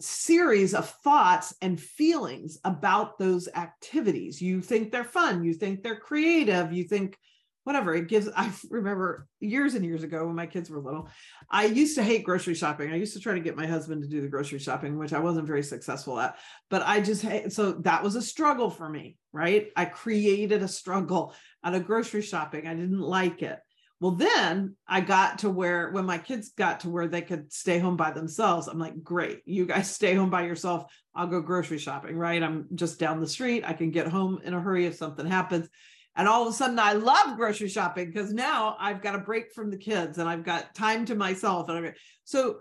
series 0.00 0.74
of 0.74 0.88
thoughts 1.04 1.54
and 1.62 1.80
feelings 1.80 2.58
about 2.64 3.18
those 3.18 3.48
activities. 3.54 4.40
You 4.40 4.60
think 4.60 4.90
they're 4.90 5.04
fun, 5.04 5.44
you 5.44 5.54
think 5.54 5.82
they're 5.82 6.00
creative, 6.00 6.72
you 6.72 6.84
think 6.84 7.16
whatever 7.64 7.94
it 7.94 8.08
gives 8.08 8.28
i 8.36 8.50
remember 8.70 9.26
years 9.40 9.74
and 9.74 9.84
years 9.84 10.02
ago 10.02 10.26
when 10.26 10.36
my 10.36 10.46
kids 10.46 10.70
were 10.70 10.80
little 10.80 11.08
i 11.50 11.64
used 11.64 11.96
to 11.96 12.02
hate 12.02 12.24
grocery 12.24 12.54
shopping. 12.54 12.92
I 12.92 12.96
used 12.96 13.14
to 13.14 13.20
try 13.20 13.34
to 13.34 13.40
get 13.40 13.56
my 13.56 13.66
husband 13.66 14.02
to 14.02 14.08
do 14.08 14.20
the 14.20 14.28
grocery 14.28 14.58
shopping 14.58 14.98
which 14.98 15.12
i 15.12 15.18
wasn't 15.20 15.46
very 15.46 15.62
successful 15.62 16.18
at 16.18 16.36
but 16.68 16.82
i 16.86 17.00
just 17.00 17.24
so 17.52 17.72
that 17.72 18.02
was 18.02 18.16
a 18.16 18.22
struggle 18.22 18.70
for 18.70 18.88
me 18.88 19.16
right? 19.32 19.68
I 19.76 19.84
created 19.84 20.62
a 20.62 20.68
struggle 20.68 21.34
out 21.62 21.74
of 21.74 21.86
grocery 21.86 22.22
shopping. 22.22 22.66
I 22.66 22.74
didn't 22.74 23.00
like 23.00 23.42
it. 23.42 23.58
Well 24.00 24.12
then 24.12 24.76
i 24.88 25.02
got 25.02 25.40
to 25.40 25.50
where 25.50 25.90
when 25.90 26.06
my 26.06 26.16
kids 26.16 26.52
got 26.56 26.80
to 26.80 26.88
where 26.88 27.06
they 27.06 27.20
could 27.20 27.52
stay 27.52 27.78
home 27.78 27.98
by 27.98 28.10
themselves 28.12 28.66
i'm 28.66 28.78
like 28.78 29.02
great 29.02 29.42
you 29.44 29.66
guys 29.66 29.90
stay 29.94 30.14
home 30.14 30.30
by 30.30 30.46
yourself. 30.46 30.90
I'll 31.14 31.26
go 31.26 31.42
grocery 31.42 31.78
shopping 31.78 32.16
right? 32.16 32.42
I'm 32.42 32.66
just 32.74 32.98
down 32.98 33.20
the 33.20 33.28
street. 33.28 33.64
I 33.66 33.74
can 33.74 33.90
get 33.90 34.06
home 34.06 34.40
in 34.42 34.54
a 34.54 34.60
hurry 34.60 34.86
if 34.86 34.94
something 34.94 35.26
happens 35.26 35.68
and 36.16 36.26
all 36.26 36.42
of 36.42 36.48
a 36.48 36.52
sudden, 36.52 36.78
I 36.78 36.94
love 36.94 37.36
grocery 37.36 37.68
shopping 37.68 38.06
because 38.06 38.32
now 38.32 38.76
I've 38.78 39.00
got 39.00 39.14
a 39.14 39.18
break 39.18 39.52
from 39.52 39.70
the 39.70 39.76
kids 39.76 40.18
and 40.18 40.28
I've 40.28 40.44
got 40.44 40.74
time 40.74 41.04
to 41.06 41.14
myself. 41.14 41.68
And 41.68 41.86
I'm, 41.86 41.94
so 42.24 42.58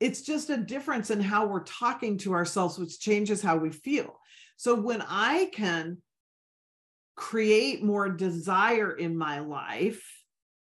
it's 0.00 0.22
just 0.22 0.50
a 0.50 0.56
difference 0.56 1.10
in 1.10 1.20
how 1.20 1.46
we're 1.46 1.64
talking 1.64 2.18
to 2.18 2.34
ourselves, 2.34 2.78
which 2.78 3.00
changes 3.00 3.42
how 3.42 3.56
we 3.56 3.70
feel. 3.70 4.18
So 4.56 4.80
when 4.80 5.02
I 5.02 5.50
can 5.52 5.98
create 7.16 7.82
more 7.82 8.08
desire 8.08 8.92
in 8.92 9.16
my 9.16 9.40
life, 9.40 10.02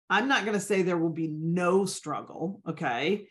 I'm 0.09 0.27
not 0.27 0.45
going 0.45 0.57
to 0.57 0.63
say 0.63 0.81
there 0.81 0.97
will 0.97 1.09
be 1.09 1.27
no 1.29 1.85
struggle. 1.85 2.61
Okay. 2.67 3.27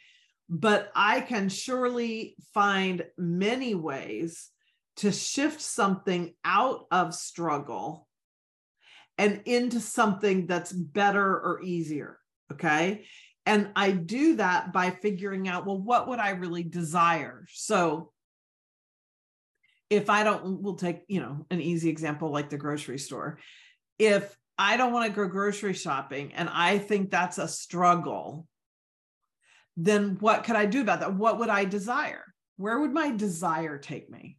But 0.49 0.90
I 0.95 1.21
can 1.21 1.49
surely 1.49 2.37
find 2.54 3.04
many 3.19 3.75
ways 3.75 4.50
to 4.97 5.11
shift 5.11 5.61
something 5.61 6.35
out 6.45 6.87
of 6.90 7.14
struggle 7.14 8.07
and 9.19 9.42
into 9.45 9.81
something 9.81 10.47
that's 10.47 10.73
better 10.73 11.25
or 11.25 11.61
easier. 11.62 12.19
Okay. 12.52 13.04
And 13.45 13.71
I 13.75 13.90
do 13.90 14.37
that 14.37 14.73
by 14.73 14.90
figuring 14.90 15.49
out, 15.49 15.66
well, 15.66 15.78
what 15.78 16.09
would 16.09 16.19
I 16.19 16.31
really 16.31 16.62
desire? 16.62 17.45
So 17.52 18.12
if 19.90 20.09
I 20.09 20.23
don't, 20.25 20.62
we'll 20.62 20.76
take, 20.76 21.02
you 21.09 21.21
know, 21.21 21.47
an 21.50 21.61
easy 21.61 21.90
example 21.90 22.31
like 22.31 22.50
the 22.50 22.57
grocery 22.57 22.99
store. 22.99 23.38
If 23.99 24.37
I 24.59 24.76
don't 24.76 24.92
want 24.92 25.11
to 25.11 25.16
go 25.16 25.26
grocery 25.28 25.75
shopping 25.75 26.33
and 26.35 26.49
I 26.50 26.78
think 26.78 27.11
that's 27.11 27.38
a 27.38 27.49
struggle, 27.49 28.47
then 29.76 30.16
what 30.21 30.45
could 30.45 30.57
I 30.57 30.66
do 30.66 30.81
about 30.83 31.00
that? 31.00 31.14
What 31.14 31.38
would 31.38 31.49
I 31.49 31.64
desire? 31.64 32.25
Where 32.57 32.78
would 32.78 32.92
my 32.92 33.11
desire 33.11 33.78
take 33.78 34.09
me? 34.11 34.38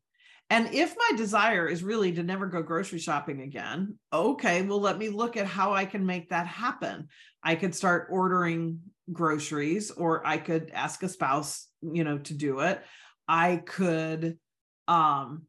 And 0.49 0.73
if 0.73 0.95
my 0.97 1.17
desire 1.17 1.67
is 1.67 1.83
really 1.83 2.11
to 2.13 2.23
never 2.23 2.45
go 2.45 2.61
grocery 2.61 2.99
shopping 2.99 3.41
again, 3.41 3.97
okay, 4.11 4.61
well, 4.61 4.79
let 4.79 4.97
me 4.97 5.09
look 5.09 5.35
at 5.35 5.47
how 5.47 5.73
I 5.73 5.85
can 5.85 6.05
make 6.05 6.29
that 6.29 6.47
happen. 6.47 7.07
I 7.43 7.55
could 7.55 7.73
start 7.73 8.07
ordering 8.11 8.79
groceries 9.11 9.89
or 9.91 10.25
I 10.25 10.37
could 10.37 10.71
ask 10.73 11.01
a 11.03 11.09
spouse, 11.09 11.67
you 11.81 12.03
know, 12.03 12.19
to 12.19 12.33
do 12.33 12.59
it. 12.59 12.83
I 13.27 13.57
could 13.57 14.37
um 14.87 15.43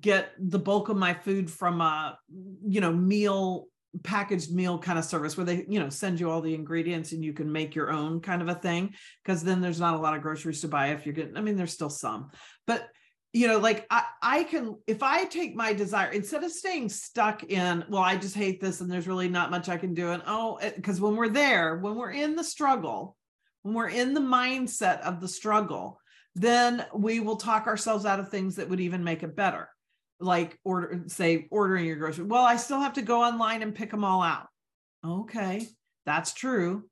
get 0.00 0.32
the 0.38 0.58
bulk 0.58 0.88
of 0.88 0.96
my 0.96 1.14
food 1.14 1.50
from 1.50 1.80
a 1.80 2.18
you 2.66 2.80
know 2.80 2.92
meal 2.92 3.66
packaged 4.02 4.52
meal 4.52 4.78
kind 4.78 4.98
of 4.98 5.04
service 5.04 5.36
where 5.36 5.46
they 5.46 5.64
you 5.68 5.78
know 5.78 5.88
send 5.88 6.18
you 6.18 6.30
all 6.30 6.40
the 6.40 6.54
ingredients 6.54 7.12
and 7.12 7.24
you 7.24 7.32
can 7.32 7.52
make 7.52 7.74
your 7.74 7.92
own 7.92 8.20
kind 8.20 8.42
of 8.42 8.48
a 8.48 8.54
thing 8.54 8.92
because 9.22 9.44
then 9.44 9.60
there's 9.60 9.78
not 9.78 9.94
a 9.94 9.98
lot 9.98 10.16
of 10.16 10.22
groceries 10.22 10.60
to 10.60 10.68
buy 10.68 10.88
if 10.88 11.06
you're 11.06 11.14
getting 11.14 11.36
i 11.36 11.40
mean 11.40 11.54
there's 11.54 11.72
still 11.72 11.90
some 11.90 12.30
but 12.66 12.88
you 13.34 13.48
know 13.48 13.58
like 13.58 13.84
I, 13.90 14.04
I 14.22 14.44
can 14.44 14.76
if 14.86 15.02
i 15.02 15.24
take 15.24 15.54
my 15.54 15.74
desire 15.74 16.10
instead 16.12 16.44
of 16.44 16.52
staying 16.52 16.88
stuck 16.88 17.42
in 17.44 17.84
well 17.90 18.02
i 18.02 18.16
just 18.16 18.36
hate 18.36 18.60
this 18.60 18.80
and 18.80 18.90
there's 18.90 19.08
really 19.08 19.28
not 19.28 19.50
much 19.50 19.68
i 19.68 19.76
can 19.76 19.92
do 19.92 20.12
and 20.12 20.22
oh 20.26 20.58
because 20.76 21.00
when 21.00 21.16
we're 21.16 21.28
there 21.28 21.76
when 21.78 21.96
we're 21.96 22.12
in 22.12 22.36
the 22.36 22.44
struggle 22.44 23.16
when 23.62 23.74
we're 23.74 23.88
in 23.88 24.14
the 24.14 24.20
mindset 24.20 25.00
of 25.00 25.20
the 25.20 25.28
struggle 25.28 26.00
then 26.36 26.84
we 26.94 27.20
will 27.20 27.36
talk 27.36 27.66
ourselves 27.66 28.06
out 28.06 28.20
of 28.20 28.28
things 28.28 28.56
that 28.56 28.68
would 28.68 28.80
even 28.80 29.04
make 29.04 29.22
it 29.22 29.36
better. 29.36 29.68
Like 30.20 30.58
order 30.64 31.04
say 31.06 31.48
ordering 31.50 31.86
your 31.86 31.96
grocery 31.96 32.24
well 32.24 32.44
i 32.44 32.56
still 32.56 32.80
have 32.80 32.94
to 32.94 33.02
go 33.02 33.22
online 33.22 33.62
and 33.62 33.74
pick 33.74 33.90
them 33.90 34.04
all 34.04 34.22
out. 34.22 34.46
Okay 35.04 35.68
that's 36.06 36.32
true 36.32 36.84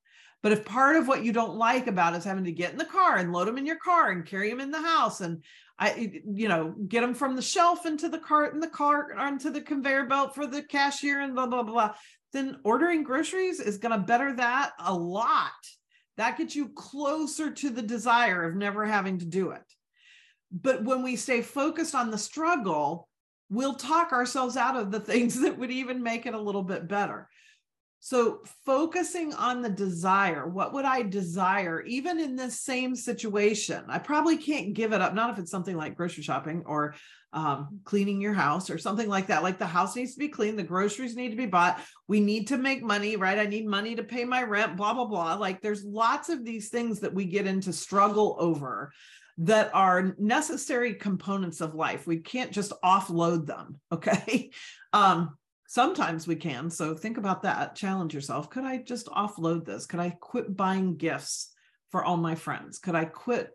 but 0.43 0.53
if 0.53 0.65
part 0.65 0.97
of 0.97 1.09
what 1.09 1.25
you 1.25 1.33
don't 1.33 1.57
like 1.57 1.87
about 1.87 2.15
is 2.15 2.25
having 2.25 2.45
to 2.45 2.53
get 2.53 2.73
in 2.73 2.79
the 2.79 2.85
car 2.85 3.17
and 3.17 3.33
load 3.33 3.49
them 3.49 3.59
in 3.59 3.67
your 3.67 3.79
car 3.79 4.11
and 4.11 4.27
carry 4.27 4.51
them 4.51 4.61
in 4.61 4.71
the 4.71 4.83
house 4.83 5.21
and 5.21 5.43
I, 5.79 6.23
you 6.33 6.49
know, 6.49 6.75
get 6.89 7.01
them 7.01 7.15
from 7.15 7.35
the 7.35 7.43
shelf 7.43 7.87
into 7.87 8.09
the 8.09 8.19
cart 8.19 8.55
and 8.55 8.63
the 8.63 8.69
cart 8.69 9.17
onto 9.17 9.51
the 9.51 9.61
conveyor 9.61 10.07
belt 10.07 10.35
for 10.35 10.47
the 10.47 10.63
cashier 10.63 11.21
and 11.21 11.35
blah, 11.35 11.47
blah, 11.47 11.63
blah. 11.63 11.95
Then 12.33 12.61
ordering 12.63 13.03
groceries 13.03 13.59
is 13.59 13.79
going 13.79 13.99
to 13.99 14.07
better 14.07 14.33
that 14.35 14.73
a 14.79 14.95
lot. 14.95 15.51
That 16.19 16.39
gets 16.39 16.55
you 16.55 16.69
closer 16.69 17.51
to 17.51 17.71
the 17.71 17.83
desire 17.83 18.45
of 18.45 18.55
never 18.55 18.85
having 18.85 19.19
to 19.19 19.25
do 19.25 19.51
it. 19.51 19.65
But 20.53 20.85
when 20.85 21.03
we 21.03 21.17
stay 21.17 21.43
focused 21.43 21.95
on 21.95 22.11
the 22.11 22.19
struggle, 22.19 23.09
we'll 23.51 23.75
talk 23.75 24.13
ourselves 24.13 24.57
out 24.57 24.77
of 24.77 24.91
the 24.91 25.01
things 25.11 25.41
that 25.41 25.59
would 25.59 25.71
even 25.71 26.03
make 26.03 26.27
it 26.27 26.35
a 26.35 26.41
little 26.41 26.63
bit 26.63 26.87
better. 26.87 27.29
So, 28.05 28.41
focusing 28.67 29.33
on 29.33 29.63
the 29.63 29.71
desire, 29.71 30.49
what 30.49 30.73
would 30.73 30.85
I 30.85 31.03
desire, 31.03 31.83
even 31.83 32.19
in 32.19 32.35
this 32.35 32.59
same 32.59 32.97
situation? 32.97 33.85
I 33.87 34.01
probably 34.01 34.37
can't 34.37 34.75
give 34.75 34.93
it 34.93 35.01
up, 35.01 35.15
not 35.15 35.31
if 35.31 35.39
it's 35.39 35.53
something 35.53 35.77
like 35.77 35.97
grocery 35.97 36.25
shopping 36.25 36.65
or 36.67 36.97
um, 37.33 37.79
cleaning 37.85 38.21
your 38.21 38.33
house 38.33 38.71
or 38.71 38.77
something 38.77 39.09
like 39.09 39.29
that. 39.29 39.45
Like 39.45 39.61
the 39.61 39.67
house 39.67 39.95
needs 39.95 40.15
to 40.15 40.19
be 40.19 40.27
clean, 40.27 40.57
the 40.57 40.65
groceries 40.65 41.15
need 41.15 41.31
to 41.31 41.37
be 41.37 41.47
bought. 41.47 41.81
We 42.09 42.19
need 42.19 42.49
to 42.49 42.59
make 42.59 42.83
money, 42.83 43.15
right? 43.15 43.39
I 43.39 43.47
need 43.47 43.69
money 43.69 43.95
to 43.95 44.03
pay 44.03 44.25
my 44.25 44.43
rent, 44.43 44.77
blah, 44.77 44.95
blah, 44.95 45.05
blah. 45.05 45.35
Like 45.35 45.63
there's 45.63 45.85
lots 45.85 46.29
of 46.29 46.45
these 46.45 46.71
things 46.71 46.99
that 47.01 47.15
we 47.15 47.27
get 47.27 47.47
into 47.47 47.73
struggle 47.73 48.37
over 48.41 48.91
that 49.39 49.71
are 49.75 50.17
necessary 50.19 50.95
components 50.95 51.61
of 51.61 51.77
life. 51.77 52.09
We 52.09 52.19
can't 52.19 52.51
just 52.51 52.73
offload 52.85 53.47
them. 53.47 53.79
Okay. 53.93 54.51
Um, 54.93 55.37
sometimes 55.73 56.27
we 56.27 56.37
can 56.37 56.69
so 56.69 56.95
think 56.95 57.17
about 57.17 57.41
that. 57.43 57.75
Challenge 57.75 58.13
yourself. 58.13 58.51
Could 58.51 58.65
i 58.65 58.77
just 58.77 59.07
offload 59.07 59.65
this? 59.65 59.87
Could 59.87 60.01
i 60.01 60.11
quit 60.11 60.55
buying 60.55 60.97
gifts 60.97 61.55
for 61.91 62.05
all 62.05 62.19
my 62.19 62.35
friends? 62.35 62.79
Could 62.79 62.95
i 62.95 63.07
quit 63.07 63.55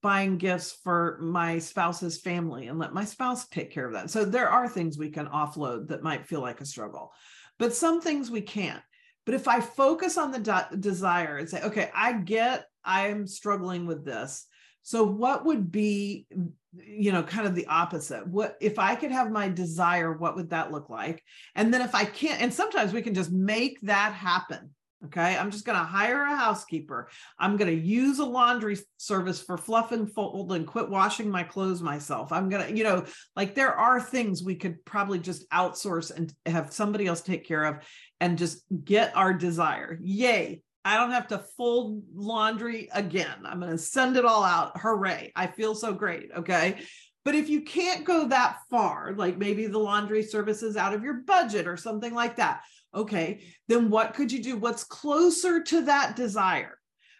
buying 0.00 0.38
gifts 0.38 0.78
for 0.84 1.18
my 1.20 1.58
spouse's 1.58 2.20
family 2.20 2.68
and 2.68 2.78
let 2.78 2.94
my 2.94 3.04
spouse 3.04 3.48
take 3.48 3.72
care 3.72 3.84
of 3.84 3.94
that? 3.94 4.10
So 4.10 4.24
there 4.24 4.48
are 4.48 4.68
things 4.68 4.96
we 4.96 5.10
can 5.10 5.26
offload 5.26 5.88
that 5.88 6.04
might 6.04 6.26
feel 6.26 6.40
like 6.40 6.60
a 6.60 6.66
struggle 6.66 7.12
but 7.58 7.74
some 7.74 8.00
things 8.00 8.30
we 8.30 8.40
can't. 8.40 8.82
But 9.26 9.34
if 9.34 9.48
i 9.48 9.60
focus 9.60 10.16
on 10.18 10.30
the 10.30 10.38
de- 10.38 10.76
desire 10.78 11.36
and 11.36 11.48
say 11.48 11.62
okay 11.62 11.90
i 11.94 12.12
get 12.12 12.64
i'm 12.84 13.26
struggling 13.26 13.86
with 13.86 14.04
this 14.04 14.46
so 14.82 15.04
what 15.04 15.44
would 15.44 15.70
be 15.70 16.26
you 16.72 17.12
know 17.12 17.22
kind 17.22 17.46
of 17.46 17.54
the 17.54 17.66
opposite? 17.66 18.26
What 18.26 18.56
if 18.60 18.78
i 18.78 18.94
could 18.94 19.10
have 19.10 19.30
my 19.30 19.48
desire 19.48 20.12
what 20.12 20.36
would 20.36 20.50
that 20.50 20.72
look 20.72 20.90
like? 20.90 21.22
And 21.54 21.72
then 21.72 21.82
if 21.82 21.94
i 21.94 22.04
can't 22.04 22.40
and 22.40 22.52
sometimes 22.52 22.92
we 22.92 23.02
can 23.02 23.14
just 23.14 23.32
make 23.32 23.80
that 23.82 24.12
happen 24.12 24.70
okay? 25.06 25.36
I'm 25.36 25.50
just 25.50 25.64
going 25.64 25.78
to 25.78 25.84
hire 25.84 26.22
a 26.22 26.36
housekeeper. 26.36 27.08
I'm 27.38 27.56
going 27.56 27.70
to 27.70 27.86
use 27.86 28.18
a 28.18 28.24
laundry 28.24 28.78
service 28.98 29.40
for 29.40 29.56
fluff 29.56 29.92
and 29.92 30.12
fold 30.12 30.52
and 30.52 30.66
quit 30.66 30.90
washing 30.90 31.30
my 31.30 31.42
clothes 31.42 31.80
myself. 31.82 32.32
I'm 32.32 32.48
going 32.48 32.66
to 32.66 32.76
you 32.76 32.84
know 32.84 33.04
like 33.36 33.54
there 33.54 33.74
are 33.74 34.00
things 34.00 34.42
we 34.42 34.56
could 34.56 34.84
probably 34.84 35.18
just 35.18 35.48
outsource 35.50 36.10
and 36.10 36.32
have 36.46 36.72
somebody 36.72 37.06
else 37.06 37.20
take 37.20 37.46
care 37.46 37.64
of 37.64 37.76
and 38.20 38.38
just 38.38 38.62
get 38.84 39.16
our 39.16 39.32
desire. 39.32 39.98
Yay 40.02 40.62
I 40.84 40.96
don't 40.96 41.10
have 41.10 41.28
to 41.28 41.38
fold 41.38 42.02
laundry 42.14 42.88
again. 42.92 43.36
I'm 43.44 43.60
going 43.60 43.72
to 43.72 43.78
send 43.78 44.16
it 44.16 44.24
all 44.24 44.42
out. 44.42 44.78
Hooray. 44.80 45.32
I 45.36 45.46
feel 45.46 45.74
so 45.74 45.92
great. 45.92 46.30
Okay. 46.34 46.80
But 47.24 47.34
if 47.34 47.50
you 47.50 47.62
can't 47.62 48.06
go 48.06 48.28
that 48.28 48.58
far, 48.70 49.12
like 49.14 49.36
maybe 49.36 49.66
the 49.66 49.78
laundry 49.78 50.22
service 50.22 50.62
is 50.62 50.76
out 50.76 50.94
of 50.94 51.04
your 51.04 51.22
budget 51.26 51.66
or 51.66 51.76
something 51.76 52.14
like 52.14 52.36
that, 52.36 52.62
okay, 52.94 53.42
then 53.68 53.90
what 53.90 54.14
could 54.14 54.32
you 54.32 54.42
do? 54.42 54.56
What's 54.56 54.84
closer 54.84 55.62
to 55.62 55.82
that 55.82 56.16
desire? 56.16 56.78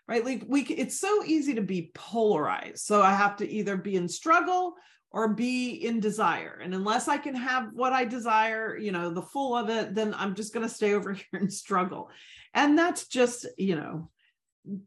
Right? 0.09 0.25
Like 0.25 0.43
we 0.49 0.63
it's 0.63 0.99
so 0.99 1.23
easy 1.25 1.55
to 1.55 1.61
be 1.61 1.91
polarized. 1.95 2.79
So 2.79 3.03
I 3.03 3.13
have 3.13 3.37
to 3.37 3.49
either 3.49 3.77
be 3.77 3.95
in 3.97 4.09
struggle 4.09 4.75
or 5.13 5.29
be 5.29 5.71
in 5.71 6.01
desire. 6.01 6.61
And 6.63 6.75
unless 6.75 7.07
I 7.07 7.19
can 7.19 7.35
have 7.35 7.69
what 7.75 7.93
I 7.93 8.05
desire, 8.05 8.77
you 8.77 8.93
know, 8.93 9.11
the 9.11 9.23
full 9.23 9.55
of 9.55 9.69
it, 9.69 9.95
then 9.95 10.15
I'm 10.15 10.35
just 10.35 10.55
going 10.55 10.67
to 10.67 10.75
stay 10.75 10.95
over 10.95 11.13
here 11.31 11.41
and 11.41 11.53
struggle 11.53 12.11
and 12.55 12.79
that's 12.79 13.07
just 13.07 13.47
you 13.59 13.77
know 13.77 14.11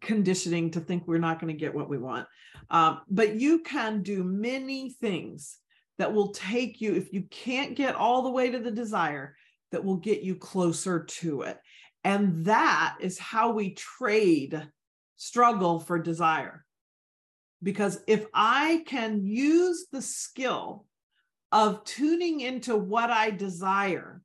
conditioning 0.01 0.72
to 0.72 0.79
think 0.79 1.08
we're 1.08 1.17
not 1.17 1.39
going 1.39 1.53
to 1.53 1.60
get 1.60 1.74
what 1.74 1.89
we 1.89 1.98
want. 1.98 2.27
Um, 2.70 3.01
but 3.10 3.36
you 3.36 3.60
can 3.60 4.03
do 4.03 4.24
many 4.24 4.91
things 4.91 5.58
that 5.98 6.13
will 6.13 6.29
take 6.29 6.82
you, 6.82 6.96
if 6.96 7.13
you 7.13 7.24
can't 7.29 7.75
get 7.75 7.96
all 7.96 8.24
the 8.24 8.32
way 8.32 8.50
to 8.50 8.60
the 8.60 8.72
desire, 8.72 9.36
that 9.72 9.84
will 9.84 9.98
get 9.98 10.22
you 10.22 10.36
closer 10.36 11.03
to 11.03 11.41
it. 11.41 11.60
And 12.03 12.46
that 12.46 12.98
is 13.00 13.17
how 13.17 13.51
we 13.51 13.74
trade 13.74 14.67
struggle 15.15 15.79
for 15.79 16.00
desire. 16.00 16.65
Because 17.62 18.00
if 18.08 18.25
I 18.34 18.84
can 18.86 19.25
use 19.25 19.88
the 19.91 20.01
skill 20.01 20.86
of 21.51 21.84
tuning 21.86 22.41
into 22.41 22.75
what 22.75 23.10
I 23.10 23.29
desire, 23.29 24.22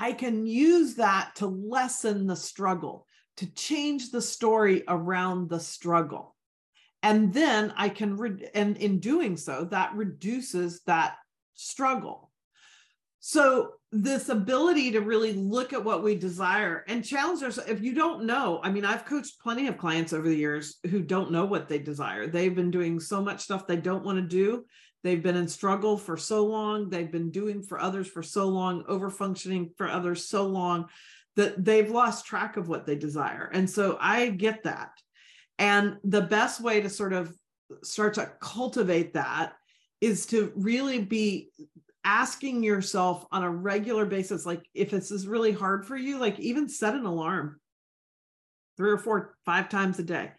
I 0.00 0.12
can 0.14 0.46
use 0.46 0.94
that 0.94 1.32
to 1.36 1.46
lessen 1.46 2.26
the 2.26 2.34
struggle, 2.34 3.06
to 3.36 3.46
change 3.52 4.10
the 4.10 4.22
story 4.22 4.82
around 4.88 5.50
the 5.50 5.60
struggle. 5.60 6.34
And 7.02 7.32
then 7.34 7.74
I 7.76 7.90
can, 7.90 8.16
re- 8.16 8.48
and 8.54 8.78
in 8.78 8.98
doing 8.98 9.36
so, 9.36 9.64
that 9.70 9.94
reduces 9.94 10.80
that 10.86 11.16
struggle. 11.54 12.30
So 13.20 13.72
this 13.92 14.30
ability 14.30 14.92
to 14.92 15.00
really 15.00 15.34
look 15.34 15.74
at 15.74 15.84
what 15.84 16.02
we 16.02 16.14
desire 16.14 16.84
and 16.88 17.04
challenge 17.04 17.42
ourselves. 17.42 17.70
If 17.70 17.82
you 17.82 17.92
don't 17.92 18.24
know, 18.24 18.60
I 18.62 18.70
mean, 18.70 18.86
I've 18.86 19.04
coached 19.04 19.40
plenty 19.40 19.66
of 19.66 19.76
clients 19.76 20.14
over 20.14 20.26
the 20.26 20.34
years 20.34 20.76
who 20.88 21.02
don't 21.02 21.30
know 21.30 21.44
what 21.44 21.68
they 21.68 21.78
desire. 21.78 22.26
They've 22.26 22.54
been 22.54 22.70
doing 22.70 23.00
so 23.00 23.22
much 23.22 23.40
stuff 23.42 23.66
they 23.66 23.76
don't 23.76 24.04
want 24.04 24.16
to 24.16 24.22
do. 24.22 24.64
They've 25.02 25.22
been 25.22 25.36
in 25.36 25.48
struggle 25.48 25.96
for 25.96 26.16
so 26.16 26.44
long. 26.44 26.90
They've 26.90 27.10
been 27.10 27.30
doing 27.30 27.62
for 27.62 27.80
others 27.80 28.06
for 28.06 28.22
so 28.22 28.48
long, 28.48 28.84
over 28.88 29.10
functioning 29.10 29.70
for 29.76 29.88
others 29.88 30.26
so 30.26 30.46
long 30.46 30.86
that 31.36 31.64
they've 31.64 31.90
lost 31.90 32.26
track 32.26 32.56
of 32.56 32.68
what 32.68 32.86
they 32.86 32.96
desire. 32.96 33.50
And 33.52 33.68
so 33.68 33.96
I 34.00 34.28
get 34.28 34.64
that. 34.64 34.90
And 35.58 35.96
the 36.04 36.22
best 36.22 36.60
way 36.60 36.80
to 36.80 36.90
sort 36.90 37.12
of 37.12 37.34
start 37.82 38.14
to 38.14 38.30
cultivate 38.40 39.14
that 39.14 39.54
is 40.00 40.26
to 40.26 40.52
really 40.56 41.00
be 41.00 41.50
asking 42.04 42.62
yourself 42.62 43.26
on 43.30 43.42
a 43.42 43.50
regular 43.50 44.06
basis 44.06 44.46
like 44.46 44.62
if 44.72 44.90
this 44.90 45.10
is 45.10 45.28
really 45.28 45.52
hard 45.52 45.84
for 45.84 45.96
you 45.96 46.18
like 46.18 46.40
even 46.40 46.66
set 46.66 46.94
an 46.94 47.04
alarm 47.04 47.60
three 48.78 48.90
or 48.90 48.96
four 48.96 49.34
five 49.44 49.68
times 49.68 49.98
a 49.98 50.02
day 50.02 50.30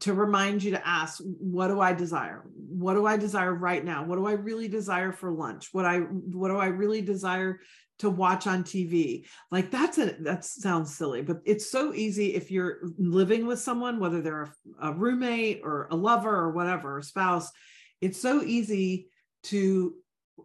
to 0.00 0.14
remind 0.14 0.62
you 0.62 0.72
to 0.72 0.86
ask 0.86 1.20
what 1.24 1.68
do 1.68 1.80
i 1.80 1.92
desire? 1.92 2.44
What 2.54 2.94
do 2.94 3.06
i 3.06 3.16
desire 3.16 3.54
right 3.54 3.84
now? 3.84 4.04
What 4.04 4.16
do 4.16 4.26
i 4.26 4.32
really 4.32 4.68
desire 4.68 5.12
for 5.12 5.30
lunch? 5.32 5.68
What 5.72 5.84
i 5.84 5.98
what 5.98 6.48
do 6.48 6.56
i 6.56 6.66
really 6.66 7.02
desire 7.02 7.60
to 7.98 8.08
watch 8.10 8.48
on 8.48 8.64
tv 8.64 9.26
like 9.52 9.70
that's 9.70 9.96
a 9.98 10.16
that 10.20 10.44
sounds 10.44 10.92
silly 10.92 11.22
but 11.22 11.36
it's 11.44 11.70
so 11.70 11.94
easy 11.94 12.34
if 12.34 12.50
you're 12.50 12.78
living 12.98 13.46
with 13.46 13.60
someone 13.60 14.00
whether 14.00 14.20
they're 14.20 14.42
a, 14.80 14.88
a 14.88 14.92
roommate 14.92 15.60
or 15.62 15.86
a 15.90 15.94
lover 15.94 16.34
or 16.34 16.50
whatever 16.50 16.98
a 16.98 17.02
spouse 17.02 17.52
it's 18.00 18.20
so 18.20 18.42
easy 18.42 19.08
to 19.44 19.94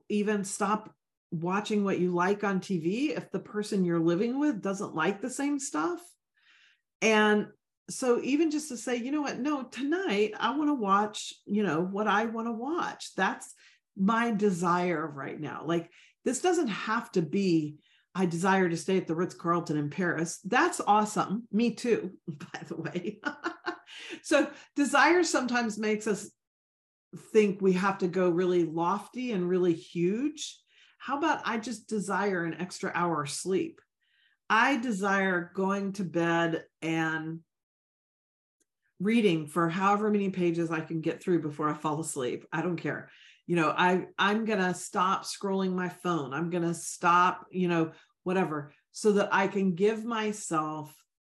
even 0.09 0.43
stop 0.43 0.93
watching 1.31 1.83
what 1.83 1.99
you 1.99 2.13
like 2.13 2.43
on 2.43 2.59
TV 2.59 3.17
if 3.17 3.31
the 3.31 3.39
person 3.39 3.83
you're 3.83 3.99
living 3.99 4.39
with 4.39 4.61
doesn't 4.61 4.95
like 4.95 5.21
the 5.21 5.29
same 5.29 5.59
stuff. 5.59 5.99
And 7.01 7.47
so 7.89 8.19
even 8.21 8.51
just 8.51 8.69
to 8.69 8.77
say, 8.77 8.97
you 8.97 9.11
know 9.11 9.21
what, 9.21 9.39
no, 9.39 9.63
tonight 9.63 10.33
I 10.39 10.55
want 10.55 10.69
to 10.69 10.73
watch, 10.73 11.33
you 11.45 11.63
know, 11.63 11.81
what 11.81 12.07
I 12.07 12.25
want 12.25 12.47
to 12.47 12.51
watch. 12.51 13.13
That's 13.15 13.53
my 13.95 14.31
desire 14.31 15.07
right 15.07 15.39
now. 15.39 15.63
Like 15.65 15.89
this 16.25 16.41
doesn't 16.41 16.67
have 16.67 17.11
to 17.13 17.21
be 17.21 17.77
I 18.13 18.25
desire 18.25 18.67
to 18.67 18.75
stay 18.75 18.97
at 18.97 19.05
the 19.05 19.13
Ritz 19.13 19.35
Carlton 19.35 19.77
in 19.77 19.91
Paris. 19.91 20.39
That's 20.43 20.81
awesome. 20.81 21.47
Me 21.51 21.75
too, 21.75 22.13
by 22.27 22.61
the 22.67 22.75
way. 22.75 23.19
so, 24.23 24.49
desire 24.75 25.23
sometimes 25.23 25.77
makes 25.77 26.07
us 26.07 26.31
think 27.31 27.61
we 27.61 27.73
have 27.73 27.99
to 27.99 28.07
go 28.07 28.29
really 28.29 28.65
lofty 28.65 29.33
and 29.33 29.47
really 29.47 29.73
huge. 29.73 30.59
How 30.97 31.19
about 31.19 31.41
I 31.45 31.59
just 31.59 31.87
desire 31.87 32.43
an 32.43 32.59
extra 32.59 32.91
hour 32.95 33.21
of 33.21 33.29
sleep? 33.29 33.81
I 34.49 34.77
desire 34.77 35.51
going 35.53 35.93
to 35.93 36.03
bed 36.03 36.63
and 36.81 37.41
reading 38.99 39.47
for 39.47 39.69
however 39.69 40.09
many 40.09 40.29
pages 40.29 40.71
I 40.71 40.79
can 40.79 41.01
get 41.01 41.21
through 41.21 41.41
before 41.41 41.69
I 41.69 41.73
fall 41.73 41.99
asleep. 41.99 42.45
I 42.51 42.61
don't 42.61 42.77
care. 42.77 43.09
You 43.45 43.55
know, 43.55 43.73
I 43.75 44.07
I'm 44.17 44.45
going 44.45 44.59
to 44.59 44.73
stop 44.73 45.23
scrolling 45.23 45.73
my 45.73 45.89
phone. 45.89 46.33
I'm 46.33 46.49
going 46.49 46.63
to 46.63 46.73
stop, 46.73 47.45
you 47.51 47.67
know, 47.67 47.91
whatever 48.23 48.73
so 48.91 49.13
that 49.13 49.29
I 49.31 49.47
can 49.47 49.75
give 49.75 50.03
myself 50.03 50.93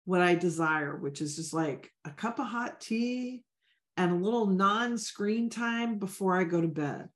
what 0.04 0.22
I 0.22 0.36
desire, 0.36 0.96
which 0.96 1.20
is 1.20 1.36
just 1.36 1.52
like 1.52 1.92
a 2.06 2.10
cup 2.10 2.38
of 2.38 2.46
hot 2.46 2.80
tea, 2.80 3.42
and 3.98 4.12
a 4.12 4.24
little 4.24 4.46
non 4.46 4.96
screen 4.96 5.50
time 5.50 5.98
before 5.98 6.38
I 6.38 6.44
go 6.44 6.60
to 6.60 6.68
bed, 6.68 7.08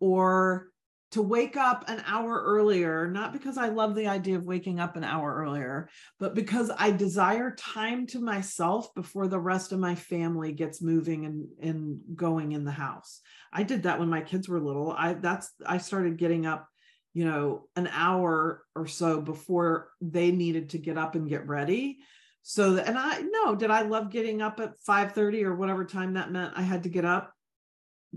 or 0.00 0.68
to 1.12 1.22
wake 1.22 1.56
up 1.58 1.84
an 1.88 2.02
hour 2.06 2.42
earlier, 2.42 3.06
not 3.06 3.32
because 3.34 3.58
I 3.58 3.68
love 3.68 3.94
the 3.94 4.08
idea 4.08 4.36
of 4.36 4.44
waking 4.44 4.80
up 4.80 4.96
an 4.96 5.04
hour 5.04 5.34
earlier, 5.34 5.90
but 6.18 6.34
because 6.34 6.70
I 6.76 6.90
desire 6.90 7.54
time 7.54 8.06
to 8.08 8.18
myself 8.18 8.94
before 8.94 9.28
the 9.28 9.38
rest 9.38 9.72
of 9.72 9.78
my 9.78 9.94
family 9.94 10.52
gets 10.52 10.80
moving 10.80 11.26
and, 11.26 11.48
and 11.60 12.00
going 12.16 12.52
in 12.52 12.64
the 12.64 12.72
house. 12.72 13.20
I 13.52 13.62
did 13.62 13.82
that 13.82 13.98
when 13.98 14.08
my 14.08 14.22
kids 14.22 14.48
were 14.48 14.60
little. 14.60 14.92
I 14.92 15.12
that's 15.12 15.50
I 15.66 15.78
started 15.78 16.16
getting 16.16 16.46
up, 16.46 16.66
you 17.12 17.26
know, 17.26 17.68
an 17.76 17.88
hour 17.92 18.64
or 18.74 18.86
so 18.86 19.20
before 19.20 19.90
they 20.00 20.32
needed 20.32 20.70
to 20.70 20.78
get 20.78 20.96
up 20.96 21.14
and 21.14 21.28
get 21.28 21.46
ready 21.46 21.98
so 22.44 22.76
and 22.76 22.98
i 22.98 23.20
no 23.20 23.54
did 23.54 23.70
i 23.70 23.82
love 23.82 24.10
getting 24.10 24.42
up 24.42 24.58
at 24.58 24.76
5 24.78 25.12
30 25.12 25.44
or 25.44 25.54
whatever 25.54 25.84
time 25.84 26.14
that 26.14 26.32
meant 26.32 26.52
i 26.56 26.62
had 26.62 26.82
to 26.82 26.88
get 26.88 27.04
up 27.04 27.32